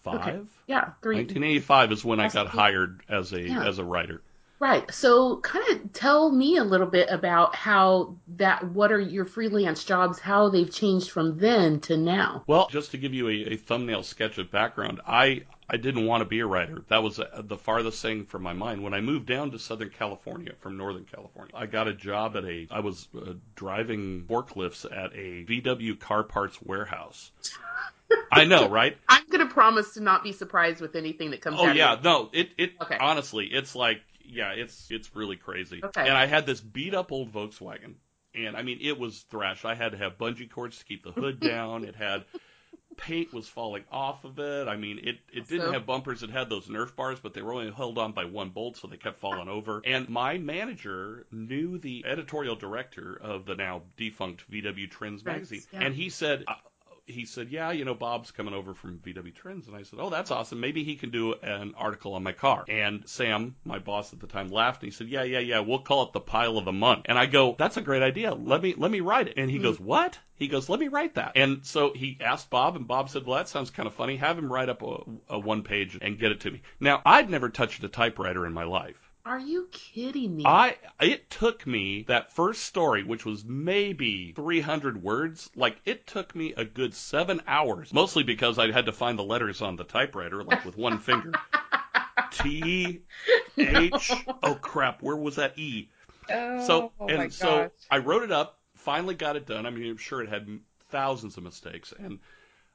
Okay. 0.06 0.38
Yeah, 0.66 0.90
three. 1.00 1.16
1985 1.16 1.92
is 1.92 2.04
when 2.04 2.20
I 2.20 2.28
got 2.28 2.46
hired 2.46 3.00
as 3.08 3.32
a 3.32 3.40
Yeah. 3.40 3.66
as 3.66 3.78
a 3.78 3.84
writer. 3.84 4.20
Right. 4.60 4.90
So, 4.92 5.38
kind 5.38 5.64
of 5.70 5.92
tell 5.92 6.30
me 6.30 6.56
a 6.56 6.64
little 6.64 6.86
bit 6.86 7.08
about 7.10 7.54
how 7.54 8.16
that. 8.36 8.64
What 8.64 8.92
are 8.92 9.00
your 9.00 9.24
freelance 9.24 9.84
jobs? 9.84 10.18
How 10.18 10.48
they've 10.48 10.70
changed 10.70 11.10
from 11.10 11.38
then 11.38 11.80
to 11.80 11.96
now? 11.96 12.44
Well, 12.46 12.68
just 12.70 12.92
to 12.92 12.98
give 12.98 13.12
you 13.12 13.28
a, 13.28 13.54
a 13.54 13.56
thumbnail 13.56 14.02
sketch 14.04 14.38
of 14.38 14.50
background, 14.50 15.00
I 15.06 15.42
I 15.68 15.76
didn't 15.76 16.06
want 16.06 16.20
to 16.20 16.24
be 16.24 16.40
a 16.40 16.46
writer. 16.46 16.82
That 16.88 17.02
was 17.02 17.18
uh, 17.18 17.42
the 17.44 17.56
farthest 17.56 18.00
thing 18.02 18.26
from 18.26 18.42
my 18.42 18.52
mind. 18.52 18.82
When 18.82 18.94
I 18.94 19.00
moved 19.00 19.26
down 19.26 19.50
to 19.52 19.58
Southern 19.58 19.90
California 19.90 20.52
from 20.60 20.76
Northern 20.76 21.04
California, 21.04 21.52
I 21.56 21.66
got 21.66 21.88
a 21.88 21.94
job 21.94 22.36
at 22.36 22.44
a. 22.44 22.68
I 22.70 22.80
was 22.80 23.08
uh, 23.16 23.32
driving 23.56 24.24
forklifts 24.28 24.84
at 24.84 25.12
a 25.14 25.44
VW 25.44 25.98
car 25.98 26.22
parts 26.22 26.60
warehouse. 26.62 27.32
I 28.30 28.44
know, 28.44 28.68
right? 28.70 28.96
I'm 29.08 29.26
going 29.28 29.46
to 29.46 29.52
promise 29.52 29.94
to 29.94 30.00
not 30.00 30.22
be 30.22 30.32
surprised 30.32 30.80
with 30.80 30.96
anything 30.96 31.30
that 31.30 31.40
comes. 31.40 31.58
Oh 31.60 31.72
yeah, 31.72 31.98
no, 32.02 32.30
it 32.32 32.50
it 32.58 32.72
Okay. 32.82 32.98
honestly, 33.00 33.46
it's 33.46 33.74
like 33.74 34.02
yeah, 34.26 34.50
it's 34.52 34.88
it's 34.90 35.14
really 35.14 35.36
crazy. 35.36 35.80
Okay. 35.82 36.02
And 36.02 36.12
I 36.16 36.26
had 36.26 36.46
this 36.46 36.60
beat 36.60 36.94
up 36.94 37.12
old 37.12 37.32
Volkswagen, 37.32 37.94
and 38.34 38.56
I 38.56 38.62
mean 38.62 38.78
it 38.82 38.98
was 38.98 39.20
thrashed. 39.30 39.64
I 39.64 39.74
had 39.74 39.92
to 39.92 39.98
have 39.98 40.18
bungee 40.18 40.50
cords 40.50 40.78
to 40.78 40.84
keep 40.84 41.04
the 41.04 41.12
hood 41.12 41.40
down. 41.52 41.84
It 41.84 41.96
had 41.96 42.24
paint 42.96 43.32
was 43.32 43.48
falling 43.48 43.82
off 43.90 44.24
of 44.24 44.38
it. 44.38 44.68
I 44.68 44.76
mean 44.76 44.98
it 45.02 45.18
it 45.32 45.48
didn't 45.48 45.66
So- 45.66 45.72
have 45.72 45.86
bumpers. 45.86 46.22
It 46.22 46.30
had 46.30 46.48
those 46.48 46.66
Nerf 46.68 46.94
bars, 46.94 47.18
but 47.20 47.34
they 47.34 47.42
were 47.42 47.52
only 47.52 47.70
held 47.72 47.98
on 47.98 48.12
by 48.12 48.24
one 48.24 48.50
bolt, 48.50 48.76
so 48.76 48.86
they 48.88 48.96
kept 48.96 49.18
falling 49.20 49.48
over. 49.48 49.82
And 49.84 50.08
my 50.08 50.38
manager 50.38 51.26
knew 51.32 51.78
the 51.78 52.04
editorial 52.06 52.54
director 52.56 53.18
of 53.20 53.46
the 53.46 53.56
now 53.56 53.82
defunct 53.96 54.48
VW 54.50 54.90
Trends 54.90 55.24
magazine, 55.24 55.62
yeah. 55.72 55.80
and 55.82 55.94
he 55.94 56.08
said. 56.10 56.44
He 57.06 57.26
said, 57.26 57.50
"Yeah, 57.50 57.70
you 57.70 57.84
know, 57.84 57.94
Bob's 57.94 58.30
coming 58.30 58.54
over 58.54 58.72
from 58.72 58.98
VW 58.98 59.34
Trends," 59.34 59.68
and 59.68 59.76
I 59.76 59.82
said, 59.82 59.98
"Oh, 60.00 60.08
that's 60.08 60.30
awesome. 60.30 60.58
Maybe 60.58 60.84
he 60.84 60.96
can 60.96 61.10
do 61.10 61.34
an 61.34 61.74
article 61.76 62.14
on 62.14 62.22
my 62.22 62.32
car." 62.32 62.64
And 62.66 63.06
Sam, 63.06 63.56
my 63.62 63.78
boss 63.78 64.14
at 64.14 64.20
the 64.20 64.26
time, 64.26 64.48
laughed 64.48 64.82
and 64.82 64.90
he 64.90 64.96
said, 64.96 65.08
"Yeah, 65.08 65.22
yeah, 65.22 65.40
yeah. 65.40 65.60
We'll 65.60 65.80
call 65.80 66.04
it 66.04 66.14
the 66.14 66.20
pile 66.20 66.56
of 66.56 66.64
the 66.64 66.72
month." 66.72 67.02
And 67.04 67.18
I 67.18 67.26
go, 67.26 67.56
"That's 67.58 67.76
a 67.76 67.82
great 67.82 68.02
idea. 68.02 68.32
Let 68.32 68.62
me 68.62 68.72
let 68.74 68.90
me 68.90 69.00
write 69.00 69.28
it." 69.28 69.34
And 69.36 69.50
he 69.50 69.58
hmm. 69.58 69.64
goes, 69.64 69.78
"What?" 69.78 70.18
He 70.36 70.48
goes, 70.48 70.70
"Let 70.70 70.80
me 70.80 70.88
write 70.88 71.14
that." 71.16 71.32
And 71.36 71.66
so 71.66 71.92
he 71.92 72.16
asked 72.22 72.48
Bob, 72.48 72.74
and 72.74 72.88
Bob 72.88 73.10
said, 73.10 73.26
"Well, 73.26 73.36
that 73.36 73.48
sounds 73.48 73.68
kind 73.68 73.86
of 73.86 73.92
funny. 73.92 74.16
Have 74.16 74.38
him 74.38 74.50
write 74.50 74.70
up 74.70 74.82
a, 74.82 75.00
a 75.28 75.38
one 75.38 75.62
page 75.62 75.98
and 76.00 76.18
get 76.18 76.32
it 76.32 76.40
to 76.40 76.50
me." 76.50 76.62
Now, 76.80 77.02
I'd 77.04 77.28
never 77.28 77.50
touched 77.50 77.84
a 77.84 77.88
typewriter 77.88 78.46
in 78.46 78.54
my 78.54 78.64
life. 78.64 79.03
Are 79.26 79.40
you 79.40 79.68
kidding 79.72 80.36
me? 80.36 80.44
I 80.46 80.76
it 81.00 81.30
took 81.30 81.66
me 81.66 82.02
that 82.08 82.32
first 82.32 82.62
story, 82.64 83.02
which 83.02 83.24
was 83.24 83.44
maybe 83.44 84.32
300 84.32 85.02
words, 85.02 85.50
like 85.56 85.80
it 85.86 86.06
took 86.06 86.34
me 86.34 86.52
a 86.54 86.64
good 86.64 86.94
seven 86.94 87.40
hours, 87.46 87.92
mostly 87.94 88.22
because 88.22 88.58
I 88.58 88.70
had 88.70 88.86
to 88.86 88.92
find 88.92 89.18
the 89.18 89.24
letters 89.24 89.62
on 89.62 89.76
the 89.76 89.84
typewriter, 89.84 90.44
like 90.44 90.64
with 90.64 90.76
one 90.76 90.98
finger. 90.98 91.32
T 92.32 93.00
H. 93.56 94.12
Oh 94.42 94.56
crap! 94.56 95.02
Where 95.02 95.16
was 95.16 95.36
that 95.36 95.58
E? 95.58 95.88
oh, 96.30 96.66
So 96.66 96.92
and 97.08 97.32
so 97.32 97.64
gosh. 97.64 97.70
I 97.90 97.98
wrote 97.98 98.24
it 98.24 98.32
up. 98.32 98.58
Finally 98.74 99.14
got 99.14 99.36
it 99.36 99.46
done. 99.46 99.64
I 99.64 99.70
mean, 99.70 99.90
I'm 99.90 99.96
sure 99.96 100.22
it 100.22 100.28
had 100.28 100.46
thousands 100.90 101.38
of 101.38 101.44
mistakes, 101.44 101.94
and 101.98 102.18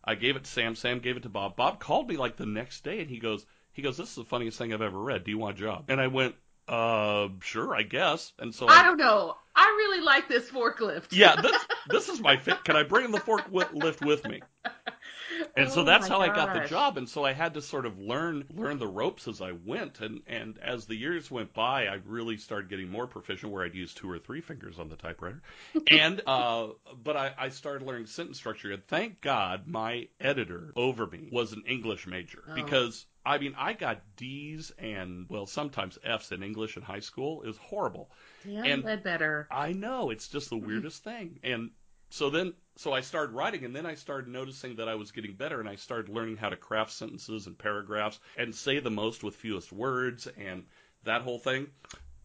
I 0.03 0.15
gave 0.15 0.35
it 0.35 0.45
to 0.45 0.49
Sam. 0.49 0.75
Sam 0.75 0.99
gave 0.99 1.17
it 1.17 1.23
to 1.23 1.29
Bob. 1.29 1.55
Bob 1.55 1.79
called 1.79 2.09
me 2.09 2.17
like 2.17 2.37
the 2.37 2.45
next 2.47 2.83
day, 2.83 3.01
and 3.01 3.09
he 3.09 3.19
goes, 3.19 3.45
he 3.79 3.83
goes, 3.83 3.97
"This 3.97 4.09
is 4.09 4.15
the 4.15 4.25
funniest 4.25 4.57
thing 4.57 4.73
I've 4.73 4.81
ever 4.81 4.99
read. 4.99 5.23
Do 5.23 5.31
you 5.31 5.37
want 5.37 5.57
a 5.57 5.61
job?" 5.61 5.85
And 5.87 6.01
I 6.01 6.07
went, 6.07 6.35
"Uh, 6.67 7.29
sure, 7.41 7.73
I 7.73 7.83
guess." 7.83 8.33
And 8.37 8.53
so 8.53 8.67
I 8.67 8.83
don't 8.83 8.97
know. 8.97 9.35
I 9.55 9.63
really 9.63 10.01
like 10.01 10.27
this 10.27 10.49
forklift. 10.49 11.07
yeah, 11.11 11.39
this 11.41 11.65
this 11.89 12.09
is 12.09 12.19
my 12.19 12.37
fit. 12.37 12.63
Can 12.65 12.75
I 12.75 12.83
bring 12.83 13.11
the 13.11 13.19
forklift 13.19 14.05
with 14.05 14.25
me? 14.25 14.41
And 15.57 15.69
so 15.71 15.81
Oh 15.81 15.83
that's 15.83 16.09
my 16.09 16.15
how 16.15 16.21
I 16.21 16.27
got 16.27 16.53
the 16.53 16.67
job. 16.67 16.97
And 16.97 17.07
so 17.09 17.23
I 17.25 17.33
had 17.33 17.53
to 17.55 17.61
sort 17.61 17.85
of 17.85 17.99
learn 17.99 18.45
learn 18.55 18.79
the 18.79 18.87
ropes 18.87 19.27
as 19.27 19.41
I 19.41 19.51
went. 19.51 19.99
And 19.99 20.21
and 20.27 20.57
as 20.59 20.85
the 20.85 20.95
years 20.95 21.29
went 21.29 21.53
by, 21.53 21.87
I 21.87 21.99
really 22.05 22.37
started 22.37 22.69
getting 22.69 22.89
more 22.89 23.07
proficient, 23.07 23.51
where 23.51 23.63
I'd 23.65 23.75
use 23.75 23.93
two 23.93 24.09
or 24.09 24.19
three 24.19 24.41
fingers 24.41 24.79
on 24.79 24.89
the 24.89 24.95
typewriter. 24.95 25.41
And 25.89 26.21
uh, 26.27 26.67
but 27.03 27.17
I, 27.17 27.33
I 27.37 27.49
started 27.49 27.85
learning 27.87 28.05
sentence 28.07 28.37
structure. 28.37 28.71
And 28.71 28.85
thank 28.87 29.21
God 29.21 29.67
my 29.67 30.07
editor 30.19 30.71
over 30.75 31.07
me 31.07 31.29
was 31.31 31.53
an 31.53 31.63
English 31.67 32.07
major 32.07 32.43
Oh. 32.49 32.55
because. 32.55 33.05
I 33.25 33.37
mean, 33.37 33.53
I 33.57 33.73
got 33.73 34.01
D's 34.15 34.71
and 34.79 35.27
well, 35.29 35.45
sometimes 35.45 35.99
F's 36.03 36.31
in 36.31 36.41
English 36.41 36.77
in 36.77 36.83
high 36.83 37.01
school. 37.01 37.43
It 37.43 37.47
was 37.47 37.57
horrible. 37.57 38.09
Dan 38.45 38.65
and- 38.85 39.03
better. 39.03 39.47
I 39.51 39.73
know 39.73 40.09
it's 40.09 40.29
just 40.29 40.49
the 40.49 40.57
weirdest 40.57 41.03
thing. 41.03 41.37
And 41.43 41.71
so 42.09 42.29
then, 42.31 42.53
so 42.79 42.93
I 42.93 43.01
started 43.01 43.33
writing, 43.33 43.65
and 43.65 43.75
then 43.75 43.85
I 43.85 43.95
started 43.95 44.29
noticing 44.29 44.77
that 44.77 44.87
I 44.87 44.95
was 44.95 45.11
getting 45.11 45.33
better, 45.33 45.59
and 45.59 45.67
I 45.67 45.75
started 45.75 46.07
learning 46.07 46.37
how 46.37 46.47
to 46.47 46.55
craft 46.55 46.93
sentences 46.93 47.45
and 47.45 47.57
paragraphs 47.57 48.21
and 48.37 48.55
say 48.55 48.79
the 48.79 48.89
most 48.89 49.21
with 49.21 49.35
fewest 49.35 49.73
words 49.73 50.27
and 50.37 50.63
that 51.03 51.23
whole 51.23 51.39
thing. 51.39 51.67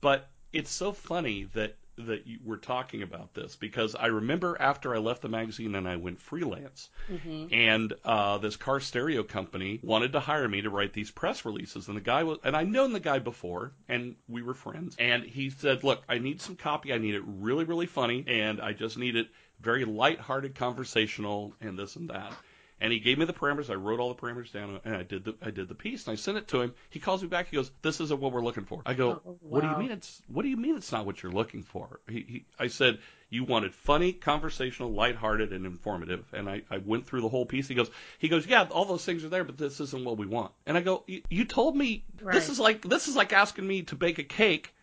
But 0.01 0.31
it's 0.53 0.71
so 0.71 0.93
funny 0.93 1.49
that 1.55 1.75
that 1.97 2.27
you 2.27 2.39
were 2.45 2.57
talking 2.57 3.03
about 3.03 3.35
this 3.35 3.55
because 3.55 3.95
I 3.95 4.07
remember 4.07 4.57
after 4.61 4.95
I 4.95 4.99
left 4.99 5.23
the 5.23 5.29
magazine 5.29 5.75
and 5.75 5.89
I 5.89 5.97
went 5.97 6.21
freelance, 6.21 6.89
hmm 7.09 7.47
and 7.51 7.93
uh, 8.05 8.39
this 8.39 8.57
car 8.57 8.79
stereo 8.79 9.25
company 9.25 9.81
wanted 9.83 10.13
to 10.13 10.21
hire 10.21 10.49
me 10.49 10.63
to 10.63 10.71
write 10.71 10.93
these 10.93 11.11
press 11.11 11.45
releases. 11.45 11.89
And 11.89 11.97
the 11.97 12.01
guy 12.01 12.23
was, 12.23 12.39
and 12.45 12.57
I'd 12.57 12.71
known 12.71 12.93
the 12.93 13.01
guy 13.01 13.19
before, 13.19 13.73
and 13.89 14.15
we 14.29 14.43
were 14.43 14.55
friends. 14.55 14.95
And 15.01 15.25
he 15.25 15.51
said, 15.51 15.83
"Look, 15.83 16.05
I 16.09 16.19
need 16.19 16.41
some 16.41 16.55
copy. 16.55 16.93
I 16.93 16.99
need 16.99 17.17
it 17.17 17.23
really, 17.27 17.65
really 17.65 17.87
funny, 17.87 18.25
and 18.29 18.61
I 18.61 18.73
just 18.73 18.97
need 18.97 19.17
it 19.17 19.29
very 19.65 19.85
light-hearted, 19.85 20.55
conversational, 20.55 21.55
and 21.61 21.79
this 21.79 21.97
and 21.97 22.11
that." 22.11 22.33
And 22.81 22.93
he 22.93 22.99
gave 22.99 23.19
me 23.19 23.25
the 23.25 23.33
parameters. 23.33 23.71
I 23.71 23.75
wrote 23.75 24.01
all 24.01 24.13
the 24.13 24.21
parameters 24.21 24.53
down, 24.53 24.81
and 24.85 24.97
I 24.97 25.05
did 25.05 25.25
the 25.25 25.35
I 25.41 25.51
did 25.51 25.69
the 25.69 25.75
piece, 25.77 26.07
and 26.07 26.13
I 26.13 26.17
sent 26.17 26.37
it 26.37 26.49
to 26.49 26.61
him. 26.61 26.75
He 26.91 26.99
calls 26.99 27.23
me 27.23 27.29
back. 27.29 27.49
He 27.49 27.57
goes, 27.57 27.71
"This 27.83 28.01
isn't 28.01 28.21
what 28.21 28.33
we're 28.33 28.43
looking 28.43 28.65
for." 28.65 28.83
I 28.85 28.95
go, 28.95 29.23
Oh, 29.25 29.39
"What 29.41 29.63
do 29.63 29.69
you 29.69 29.77
mean 29.77 29.93
it's 29.93 30.21
What 30.27 30.43
do 30.43 30.49
you 30.49 30.57
mean 30.57 30.77
it's 30.77 30.91
not 30.93 31.07
what 31.07 31.23
you're 31.23 31.33
looking 31.33 31.63
for?" 31.63 32.01
He, 32.09 32.21
he 32.29 32.45
I 32.59 32.67
said, 32.67 32.99
"You 33.31 33.45
wanted 33.45 33.73
funny, 33.73 34.13
conversational, 34.13 34.93
lighthearted, 34.93 35.53
and 35.53 35.65
informative." 35.65 36.27
And 36.35 36.51
I, 36.51 36.63
I 36.69 36.79
went 36.79 37.07
through 37.07 37.23
the 37.23 37.29
whole 37.29 37.47
piece. 37.47 37.69
He 37.69 37.75
goes, 37.75 37.91
he 38.19 38.29
goes, 38.29 38.47
"Yeah, 38.47 38.65
all 38.65 38.85
those 38.85 39.05
things 39.05 39.25
are 39.25 39.31
there, 39.31 39.45
but 39.45 39.57
this 39.57 39.81
isn't 39.81 40.05
what 40.05 40.19
we 40.19 40.27
want." 40.27 40.53
And 40.67 40.77
I 40.77 40.81
go, 40.81 41.05
"You, 41.07 41.23
you 41.31 41.45
told 41.45 41.77
me 41.77 42.05
Right. 42.21 42.35
this 42.35 42.49
is 42.51 42.59
like 42.59 42.83
this 42.83 43.07
is 43.09 43.15
like 43.17 43.33
asking 43.33 43.67
me 43.67 43.83
to 43.85 43.97
bake 43.97 44.19
a 44.19 44.25
cake." 44.25 44.75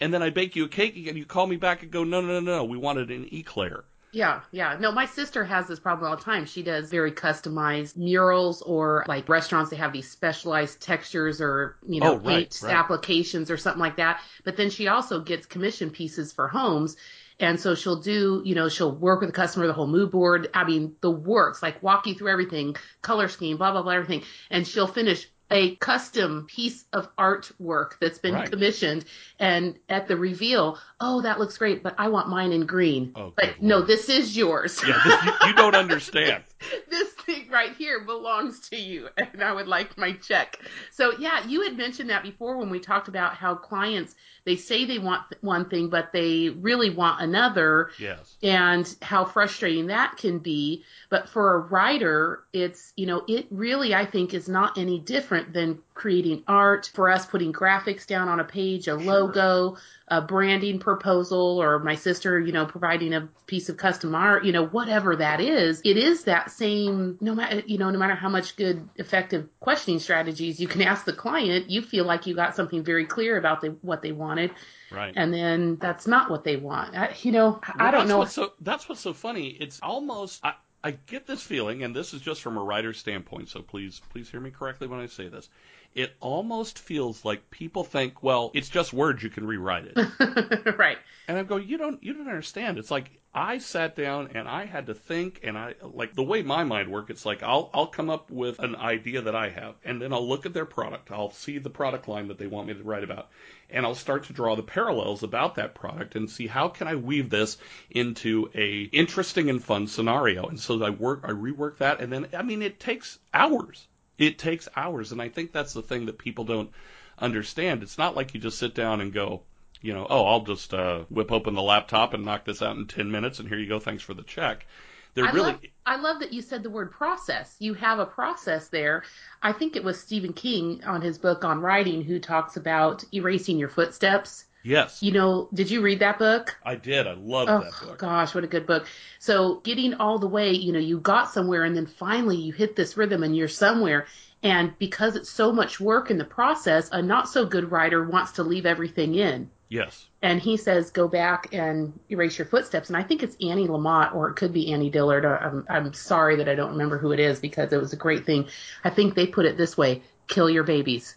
And 0.00 0.12
then 0.12 0.22
I 0.24 0.30
bake 0.30 0.56
you 0.56 0.64
a 0.64 0.68
cake, 0.68 0.96
and 1.06 1.16
you 1.16 1.24
call 1.24 1.46
me 1.46 1.56
back 1.56 1.82
and 1.82 1.90
go, 1.90 2.02
no, 2.02 2.20
no, 2.20 2.40
no, 2.40 2.56
no, 2.56 2.64
we 2.64 2.76
wanted 2.76 3.10
an 3.12 3.28
eclair. 3.32 3.84
Yeah, 4.14 4.42
yeah. 4.52 4.76
No, 4.78 4.92
my 4.92 5.06
sister 5.06 5.44
has 5.44 5.66
this 5.66 5.80
problem 5.80 6.08
all 6.08 6.16
the 6.16 6.22
time. 6.22 6.46
She 6.46 6.62
does 6.62 6.88
very 6.88 7.10
customized 7.10 7.96
murals 7.96 8.62
or 8.62 9.04
like 9.08 9.28
restaurants 9.28 9.70
that 9.70 9.78
have 9.78 9.92
these 9.92 10.08
specialized 10.08 10.80
textures 10.80 11.40
or, 11.40 11.78
you 11.84 12.00
know, 12.00 12.12
Oh, 12.12 12.18
right, 12.18 12.48
paint 12.48 12.60
right. 12.60 12.72
applications 12.72 13.50
or 13.50 13.56
something 13.56 13.80
like 13.80 13.96
that. 13.96 14.20
But 14.44 14.56
then 14.56 14.70
she 14.70 14.86
also 14.86 15.20
gets 15.20 15.46
commission 15.46 15.90
pieces 15.90 16.32
for 16.32 16.46
homes. 16.46 16.96
And 17.40 17.58
so 17.58 17.74
she'll 17.74 18.00
do, 18.00 18.40
you 18.44 18.54
know, 18.54 18.68
she'll 18.68 18.94
work 18.94 19.20
with 19.20 19.30
the 19.30 19.34
customer, 19.34 19.66
the 19.66 19.72
whole 19.72 19.88
mood 19.88 20.12
board. 20.12 20.48
I 20.54 20.62
mean, 20.62 20.94
the 21.00 21.10
works, 21.10 21.60
like 21.60 21.82
walk 21.82 22.06
you 22.06 22.14
through 22.14 22.30
everything, 22.30 22.76
color 23.02 23.26
scheme, 23.26 23.56
blah, 23.56 23.72
blah, 23.72 23.82
blah, 23.82 23.94
everything. 23.94 24.22
And 24.48 24.64
she'll 24.64 24.86
finish 24.86 25.26
a 25.54 25.76
custom 25.76 26.46
piece 26.50 26.84
of 26.92 27.14
artwork 27.16 27.92
that's 28.00 28.18
been 28.18 28.34
Right. 28.34 28.50
commissioned. 28.50 29.04
And 29.38 29.78
at 29.88 30.08
the 30.08 30.16
reveal, 30.16 30.78
oh, 31.00 31.22
that 31.22 31.38
looks 31.38 31.56
great, 31.56 31.82
but 31.82 31.94
I 31.96 32.08
want 32.08 32.28
mine 32.28 32.52
in 32.52 32.66
green. 32.66 33.12
Oh, 33.14 33.32
but 33.36 33.62
no, 33.62 33.80
this 33.80 34.08
is 34.08 34.36
yours. 34.36 34.82
Yeah, 34.86 35.00
this, 35.04 35.24
you, 35.24 35.48
you 35.48 35.54
don't 35.54 35.76
understand. 35.76 36.42
this 36.90 37.08
thing 37.10 37.48
right 37.50 37.74
here 37.76 38.00
belongs 38.04 38.68
to 38.68 38.76
you 38.76 39.08
and 39.16 39.42
I 39.42 39.52
would 39.52 39.68
like 39.68 39.96
my 39.96 40.12
check. 40.12 40.58
So 40.90 41.12
yeah, 41.18 41.46
you 41.46 41.62
had 41.62 41.76
mentioned 41.76 42.10
that 42.10 42.22
before 42.22 42.58
when 42.58 42.70
we 42.70 42.80
talked 42.80 43.08
about 43.08 43.34
how 43.34 43.54
clients 43.54 44.14
they 44.44 44.56
say 44.56 44.84
they 44.84 44.98
want 44.98 45.22
one 45.40 45.68
thing 45.68 45.88
but 45.88 46.12
they 46.12 46.50
really 46.50 46.90
want 46.90 47.20
another. 47.20 47.90
Yes. 47.98 48.36
And 48.42 48.94
how 49.02 49.24
frustrating 49.24 49.86
that 49.86 50.16
can 50.16 50.38
be, 50.38 50.84
but 51.08 51.28
for 51.28 51.54
a 51.54 51.58
writer, 51.58 52.44
it's, 52.52 52.92
you 52.96 53.06
know, 53.06 53.24
it 53.26 53.46
really 53.50 53.94
I 53.94 54.04
think 54.04 54.34
is 54.34 54.48
not 54.48 54.78
any 54.78 54.98
different 54.98 55.52
than 55.52 55.80
creating 55.94 56.42
art, 56.48 56.90
for 56.92 57.08
us 57.08 57.24
putting 57.24 57.52
graphics 57.52 58.06
down 58.06 58.28
on 58.28 58.40
a 58.40 58.44
page, 58.44 58.88
a 58.88 58.94
logo, 58.94 59.76
a 60.08 60.20
branding 60.20 60.78
proposal, 60.80 61.62
or 61.62 61.78
my 61.78 61.94
sister, 61.94 62.38
you 62.38 62.52
know, 62.52 62.66
providing 62.66 63.14
a 63.14 63.28
piece 63.46 63.68
of 63.68 63.76
custom 63.76 64.14
art, 64.14 64.44
you 64.44 64.52
know, 64.52 64.66
whatever 64.66 65.16
that 65.16 65.40
is, 65.40 65.80
it 65.84 65.96
is 65.96 66.24
that 66.24 66.50
same, 66.50 67.16
no 67.20 67.34
matter, 67.34 67.62
you 67.66 67.78
know, 67.78 67.90
no 67.90 67.98
matter 67.98 68.14
how 68.14 68.28
much 68.28 68.56
good, 68.56 68.88
effective 68.96 69.48
questioning 69.60 70.00
strategies 70.00 70.60
you 70.60 70.66
can 70.68 70.82
ask 70.82 71.04
the 71.04 71.12
client, 71.12 71.70
you 71.70 71.80
feel 71.80 72.04
like 72.04 72.26
you 72.26 72.34
got 72.34 72.56
something 72.56 72.82
very 72.82 73.06
clear 73.06 73.38
about 73.38 73.60
the, 73.60 73.68
what 73.82 74.02
they 74.02 74.12
wanted. 74.12 74.50
Right. 74.90 75.12
And 75.16 75.32
then 75.32 75.76
that's 75.80 76.06
not 76.06 76.30
what 76.30 76.44
they 76.44 76.56
want. 76.56 76.96
I, 76.96 77.14
you 77.22 77.32
know, 77.32 77.50
Well, 77.50 77.62
I 77.78 77.90
don't 77.90 78.00
that's 78.00 78.08
know. 78.08 78.18
What's 78.18 78.34
so, 78.34 78.52
that's 78.60 78.88
what's 78.88 79.00
so 79.00 79.12
funny. 79.12 79.48
It's 79.48 79.80
almost 79.82 80.44
I, 80.44 80.54
I 80.84 80.90
get 81.06 81.26
this 81.26 81.42
feeling, 81.42 81.82
and 81.82 81.96
this 81.96 82.12
is 82.12 82.20
just 82.20 82.42
from 82.42 82.58
a 82.58 82.62
writer's 82.62 82.98
standpoint. 82.98 83.48
So 83.48 83.62
please, 83.62 84.02
please 84.10 84.30
hear 84.30 84.40
me 84.40 84.50
correctly 84.50 84.86
when 84.86 85.00
I 85.00 85.06
say 85.06 85.28
this. 85.28 85.48
It 85.94 86.12
almost 86.20 86.78
feels 86.78 87.24
like 87.24 87.50
people 87.50 87.84
think, 87.84 88.22
well, 88.22 88.50
it's 88.52 88.68
just 88.68 88.92
words. 88.92 89.22
You 89.22 89.30
can 89.30 89.46
rewrite 89.46 89.86
it. 89.86 90.76
right. 90.78 90.98
And 91.26 91.38
I'm 91.38 91.46
going, 91.46 91.66
you 91.66 91.78
don't, 91.78 92.02
you 92.02 92.12
don't 92.12 92.28
understand. 92.28 92.76
It's 92.76 92.90
like 92.90 93.10
I 93.36 93.58
sat 93.58 93.96
down 93.96 94.30
and 94.34 94.46
I 94.46 94.64
had 94.64 94.86
to 94.86 94.94
think, 94.94 95.40
and 95.42 95.58
I 95.58 95.74
like 95.82 96.14
the 96.14 96.22
way 96.22 96.42
my 96.42 96.62
mind 96.62 96.88
works. 96.88 97.10
It's 97.10 97.26
like 97.26 97.42
I'll, 97.42 97.68
I'll 97.74 97.88
come 97.88 98.08
up 98.08 98.30
with 98.30 98.60
an 98.60 98.76
idea 98.76 99.22
that 99.22 99.34
I 99.34 99.48
have, 99.48 99.74
and 99.84 100.00
then 100.00 100.12
I'll 100.12 100.28
look 100.28 100.46
at 100.46 100.54
their 100.54 100.64
product. 100.64 101.10
I'll 101.10 101.32
see 101.32 101.58
the 101.58 101.68
product 101.68 102.06
line 102.06 102.28
that 102.28 102.38
they 102.38 102.46
want 102.46 102.68
me 102.68 102.74
to 102.74 102.82
write 102.84 103.02
about, 103.02 103.30
and 103.70 103.84
I'll 103.84 103.96
start 103.96 104.24
to 104.24 104.32
draw 104.32 104.54
the 104.54 104.62
parallels 104.62 105.24
about 105.24 105.56
that 105.56 105.74
product 105.74 106.14
and 106.14 106.30
see 106.30 106.46
how 106.46 106.68
can 106.68 106.86
I 106.86 106.94
weave 106.94 107.28
this 107.28 107.58
into 107.90 108.50
a 108.54 108.82
interesting 108.82 109.50
and 109.50 109.62
fun 109.62 109.88
scenario. 109.88 110.46
And 110.46 110.60
so 110.60 110.80
I 110.84 110.90
work, 110.90 111.22
I 111.24 111.30
rework 111.30 111.78
that, 111.78 112.00
and 112.00 112.12
then 112.12 112.28
I 112.32 112.42
mean 112.42 112.62
it 112.62 112.78
takes 112.78 113.18
hours. 113.32 113.88
It 114.16 114.38
takes 114.38 114.68
hours, 114.76 115.10
and 115.10 115.20
I 115.20 115.28
think 115.28 115.50
that's 115.50 115.72
the 115.72 115.82
thing 115.82 116.06
that 116.06 116.18
people 116.18 116.44
don't 116.44 116.70
understand. 117.18 117.82
It's 117.82 117.98
not 117.98 118.14
like 118.14 118.32
you 118.32 118.40
just 118.40 118.58
sit 118.58 118.76
down 118.76 119.00
and 119.00 119.12
go, 119.12 119.42
you 119.84 119.94
know, 119.94 120.06
oh, 120.08 120.24
I'll 120.26 120.42
just 120.44 120.74
uh, 120.74 121.04
whip 121.10 121.30
open 121.32 121.54
the 121.54 121.62
laptop 121.62 122.14
and 122.14 122.24
knock 122.24 122.44
this 122.44 122.62
out 122.62 122.76
in 122.76 122.86
10 122.86 123.10
minutes, 123.10 123.38
and 123.38 123.48
here 123.48 123.58
you 123.58 123.68
go, 123.68 123.78
thanks 123.80 124.02
for 124.02 124.14
the 124.14 124.22
check. 124.22 124.66
They're 125.14 125.28
I 125.28 125.30
really, 125.30 125.52
love, 125.52 125.60
I 125.86 125.96
love 125.96 126.20
that 126.20 126.32
you 126.32 126.42
said 126.42 126.62
the 126.62 126.70
word 126.70 126.90
process. 126.92 127.56
You 127.58 127.74
have 127.74 127.98
a 127.98 128.06
process 128.06 128.68
there. 128.68 129.04
I 129.42 129.52
think 129.52 129.76
it 129.76 129.84
was 129.84 130.00
Stephen 130.00 130.32
King 130.32 130.82
on 130.84 131.02
his 131.02 131.18
book 131.18 131.44
on 131.44 131.60
writing 131.60 132.02
who 132.02 132.18
talks 132.20 132.56
about 132.56 133.04
erasing 133.12 133.58
your 133.58 133.68
footsteps. 133.68 134.44
yes, 134.62 135.00
You 135.00 135.12
know, 135.12 135.48
did 135.54 135.70
you 135.70 135.82
read 135.82 136.00
that 136.00 136.18
book? 136.18 136.56
I 136.62 136.74
did. 136.76 137.06
I 137.06 137.12
loved 137.14 137.50
Oh 137.50 137.58
that 137.58 137.78
book. 137.80 137.98
gosh, 137.98 138.34
what 138.34 138.44
a 138.44 138.48
good 138.48 138.66
book. 138.66 138.86
So 139.18 139.60
getting 139.60 139.94
all 139.94 140.18
the 140.18 140.28
way, 140.28 140.52
you 140.52 140.72
know, 140.72 140.78
you 140.78 140.98
got 141.00 141.30
somewhere 141.30 141.64
and 141.64 141.76
then 141.76 141.86
finally 141.86 142.36
you 142.36 142.52
hit 142.52 142.76
this 142.76 142.96
rhythm 142.96 143.22
and 143.22 143.36
you're 143.36 143.48
somewhere. 143.48 144.06
And 144.42 144.76
because 144.78 145.16
it's 145.16 145.30
so 145.30 145.52
much 145.52 145.80
work 145.80 146.10
in 146.10 146.18
the 146.18 146.24
process, 146.24 146.88
a 146.92 147.00
not 147.02 147.28
so 147.28 147.46
good 147.46 147.70
writer 147.70 148.04
wants 148.08 148.32
to 148.32 148.42
leave 148.42 148.66
everything 148.66 149.14
in. 149.14 149.50
Yes. 149.74 150.06
And 150.22 150.40
he 150.40 150.56
says, 150.56 150.92
go 150.92 151.08
back 151.08 151.48
and 151.52 151.98
erase 152.08 152.38
your 152.38 152.46
footsteps. 152.46 152.90
And 152.90 152.96
I 152.96 153.02
think 153.02 153.24
it's 153.24 153.36
Annie 153.40 153.66
Lamott 153.66 154.14
or 154.14 154.30
it 154.30 154.36
could 154.36 154.52
be 154.52 154.72
Annie 154.72 154.88
Dillard. 154.88 155.24
I'm, 155.24 155.66
I'm 155.68 155.92
sorry 155.92 156.36
that 156.36 156.48
I 156.48 156.54
don't 156.54 156.70
remember 156.70 156.96
who 156.96 157.10
it 157.10 157.18
is 157.18 157.40
because 157.40 157.72
it 157.72 157.80
was 157.80 157.92
a 157.92 157.96
great 157.96 158.24
thing. 158.24 158.46
I 158.84 158.90
think 158.90 159.16
they 159.16 159.26
put 159.26 159.46
it 159.46 159.56
this 159.56 159.76
way 159.76 160.02
kill 160.28 160.48
your 160.48 160.62
babies. 160.62 161.16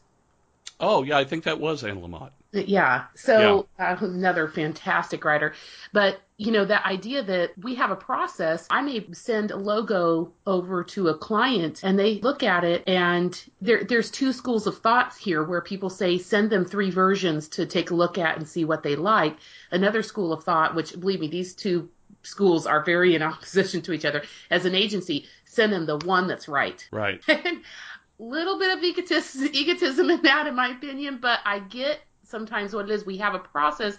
Oh, 0.80 1.04
yeah, 1.04 1.20
I 1.20 1.24
think 1.24 1.44
that 1.44 1.60
was 1.60 1.84
Anne 1.84 2.02
Lamott. 2.02 2.32
Yeah. 2.52 3.06
So 3.14 3.68
uh, 3.78 3.96
another 4.02 4.48
fantastic 4.48 5.24
writer. 5.24 5.54
But, 5.94 6.20
you 6.38 6.51
know, 6.51 6.65
that 6.65 6.86
idea 6.86 7.24
that 7.24 7.58
we 7.58 7.75
have 7.75 7.89
a 7.89 7.96
process, 7.96 8.67
I 8.70 8.82
may 8.82 9.08
send 9.12 9.50
a 9.50 9.58
logo 9.58 10.34
over 10.46 10.84
to 10.84 11.08
a 11.08 11.17
client 11.17 11.82
and 11.84 11.98
they 11.98 12.20
look 12.20 12.44
at 12.44 12.63
it 12.63 12.84
and 12.88 13.39
there, 13.60 13.84
there's 13.84 14.12
two 14.12 14.32
schools 14.32 14.67
of 14.67 14.77
thoughts 14.77 15.17
here 15.17 15.44
where 15.44 15.62
people 15.62 15.89
say 15.89 16.20
send 16.20 16.51
them 16.51 16.63
three 16.63 16.91
versions 16.91 17.48
to 17.50 17.65
take 17.65 17.89
a 17.89 17.96
look 17.96 18.20
at 18.20 18.38
and 18.38 18.48
see 18.48 18.65
what 18.65 18.84
they 18.84 18.96
like. 18.96 19.36
Another 19.72 20.03
school 20.03 20.32
of 20.32 20.44
thought, 20.44 20.75
which 20.75 21.00
believe 21.00 21.20
me, 21.20 21.27
these 21.27 21.56
two 21.56 21.89
schools 22.22 22.67
are 22.67 22.84
very 22.84 23.15
in 23.15 23.24
opposition 23.24 23.82
to 23.82 23.94
each 23.94 24.06
other. 24.06 24.24
As 24.51 24.65
an 24.65 24.75
agency, 24.75 25.25
send 25.46 25.74
them 25.74 25.88
the 25.88 25.98
one 25.98 26.27
that's 26.27 26.48
right 26.48 26.88
Right. 26.91 27.22
little 28.20 28.60
bit 28.60 28.77
of 28.77 28.84
egotism, 28.84 29.50
egotism 29.53 30.10
in 30.10 30.22
that, 30.24 30.48
in 30.48 30.56
my 30.56 30.70
opinion, 30.70 31.20
but 31.22 31.39
I 31.46 31.60
get 31.60 32.00
sometimes 32.24 32.74
what 32.74 32.86
it 32.86 32.91
is. 32.91 33.06
We 33.06 33.17
have 33.17 33.36
a 33.36 33.39
process, 33.39 33.98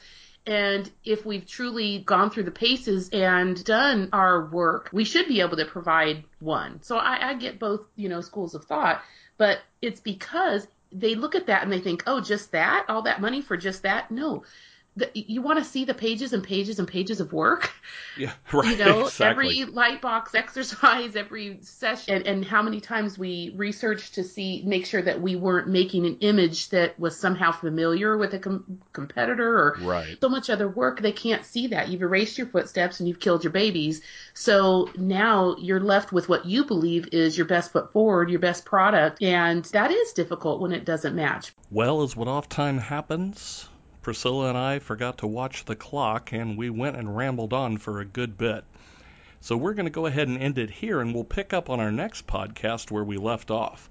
and 0.48 0.90
if 1.04 1.26
we've 1.26 1.46
truly 1.46 1.98
gone 1.98 2.30
through 2.30 2.44
the 2.44 2.50
paces 2.50 3.10
and 3.10 3.62
done 3.64 4.08
our 4.14 4.46
work, 4.46 4.88
we 4.94 5.04
should 5.04 5.28
be 5.28 5.42
able 5.42 5.58
to 5.58 5.66
provide 5.66 6.24
one. 6.40 6.82
So 6.82 6.96
I, 6.96 7.30
I 7.30 7.34
get 7.34 7.58
both, 7.58 7.82
you 7.96 8.08
know, 8.08 8.22
schools 8.22 8.54
of 8.54 8.64
thought, 8.64 9.02
but 9.36 9.58
it's 9.82 10.00
because 10.00 10.66
they 10.90 11.14
look 11.14 11.34
at 11.34 11.48
that 11.48 11.62
and 11.62 11.70
they 11.70 11.80
think, 11.80 12.02
oh, 12.06 12.22
just 12.22 12.52
that, 12.52 12.86
all 12.88 13.02
that 13.02 13.20
money 13.20 13.42
for 13.42 13.58
just 13.58 13.82
that? 13.82 14.10
No. 14.10 14.42
The, 14.98 15.10
you 15.14 15.42
want 15.42 15.58
to 15.60 15.64
see 15.64 15.84
the 15.84 15.94
pages 15.94 16.32
and 16.32 16.42
pages 16.42 16.78
and 16.80 16.88
pages 16.88 17.20
of 17.20 17.32
work 17.32 17.70
Yeah. 18.16 18.32
Right. 18.52 18.76
you 18.76 18.84
know, 18.84 19.06
exactly. 19.06 19.60
every 19.60 19.64
light 19.72 20.02
box 20.02 20.34
exercise, 20.34 21.14
every 21.14 21.58
session, 21.62 22.14
and, 22.16 22.26
and 22.26 22.44
how 22.44 22.62
many 22.62 22.80
times 22.80 23.16
we 23.16 23.52
researched 23.54 24.14
to 24.14 24.24
see, 24.24 24.62
make 24.66 24.86
sure 24.86 25.00
that 25.02 25.20
we 25.22 25.36
weren't 25.36 25.68
making 25.68 26.04
an 26.06 26.18
image 26.20 26.70
that 26.70 26.98
was 26.98 27.16
somehow 27.18 27.52
familiar 27.52 28.16
with 28.18 28.34
a 28.34 28.38
com- 28.40 28.80
competitor 28.92 29.56
or 29.56 29.76
Right. 29.80 30.16
so 30.20 30.28
much 30.28 30.50
other 30.50 30.68
work. 30.68 31.00
They 31.00 31.12
can't 31.12 31.44
see 31.44 31.68
that. 31.68 31.88
You've 31.88 32.02
erased 32.02 32.36
your 32.36 32.48
footsteps 32.48 32.98
and 32.98 33.08
you've 33.08 33.20
killed 33.20 33.44
your 33.44 33.52
babies. 33.52 34.02
So 34.34 34.90
now 34.96 35.54
you're 35.60 35.78
left 35.80 36.10
with 36.12 36.28
what 36.28 36.44
you 36.44 36.64
believe 36.64 37.08
is 37.12 37.36
your 37.38 37.46
best 37.46 37.70
foot 37.72 37.92
forward, 37.92 38.30
your 38.30 38.40
best 38.40 38.64
product. 38.64 39.22
And 39.22 39.64
that 39.66 39.92
is 39.92 40.12
difficult 40.12 40.60
when 40.60 40.72
it 40.72 40.84
doesn't 40.84 41.14
match. 41.14 41.52
Well, 41.70 42.02
as 42.02 42.16
what 42.16 42.26
off 42.26 42.48
time 42.48 42.78
happens, 42.78 43.68
Priscilla 44.08 44.48
and 44.48 44.56
I 44.56 44.78
forgot 44.78 45.18
to 45.18 45.26
watch 45.26 45.66
the 45.66 45.76
clock 45.76 46.32
and 46.32 46.56
we 46.56 46.70
went 46.70 46.96
and 46.96 47.14
rambled 47.14 47.52
on 47.52 47.76
for 47.76 48.00
a 48.00 48.06
good 48.06 48.38
bit. 48.38 48.64
So 49.42 49.54
we're 49.54 49.74
going 49.74 49.84
to 49.84 49.90
go 49.90 50.06
ahead 50.06 50.28
and 50.28 50.38
end 50.38 50.56
it 50.56 50.70
here 50.70 51.02
and 51.02 51.14
we'll 51.14 51.24
pick 51.24 51.52
up 51.52 51.68
on 51.68 51.78
our 51.78 51.92
next 51.92 52.26
podcast 52.26 52.90
where 52.90 53.04
we 53.04 53.18
left 53.18 53.50
off. 53.50 53.90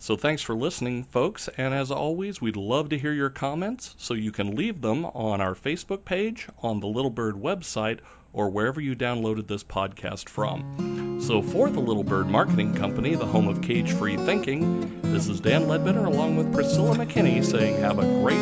So 0.00 0.16
thanks 0.16 0.42
for 0.42 0.56
listening, 0.56 1.04
folks, 1.04 1.46
and 1.56 1.72
as 1.72 1.92
always, 1.92 2.40
we'd 2.40 2.56
love 2.56 2.88
to 2.88 2.98
hear 2.98 3.12
your 3.12 3.30
comments, 3.30 3.94
so 3.98 4.14
you 4.14 4.32
can 4.32 4.56
leave 4.56 4.80
them 4.80 5.04
on 5.04 5.40
our 5.40 5.54
Facebook 5.54 6.04
page, 6.04 6.48
on 6.60 6.80
the 6.80 6.88
Little 6.88 7.08
Bird 7.08 7.36
website, 7.36 8.00
or 8.32 8.50
wherever 8.50 8.80
you 8.80 8.96
downloaded 8.96 9.46
this 9.46 9.62
podcast 9.62 10.28
from. 10.28 11.20
So 11.22 11.40
for 11.40 11.70
the 11.70 11.78
Little 11.78 12.02
Bird 12.02 12.28
Marketing 12.28 12.74
Company, 12.74 13.14
the 13.14 13.26
home 13.26 13.46
of 13.46 13.62
cage 13.62 13.92
free 13.92 14.16
thinking, 14.16 15.00
this 15.02 15.28
is 15.28 15.38
Dan 15.38 15.68
Ledbetter 15.68 16.04
along 16.04 16.36
with 16.36 16.52
Priscilla 16.52 16.96
McKinney 16.96 17.44
saying 17.44 17.80
have 17.80 18.00
a 18.00 18.02
great 18.02 18.40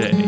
day. 0.00 0.27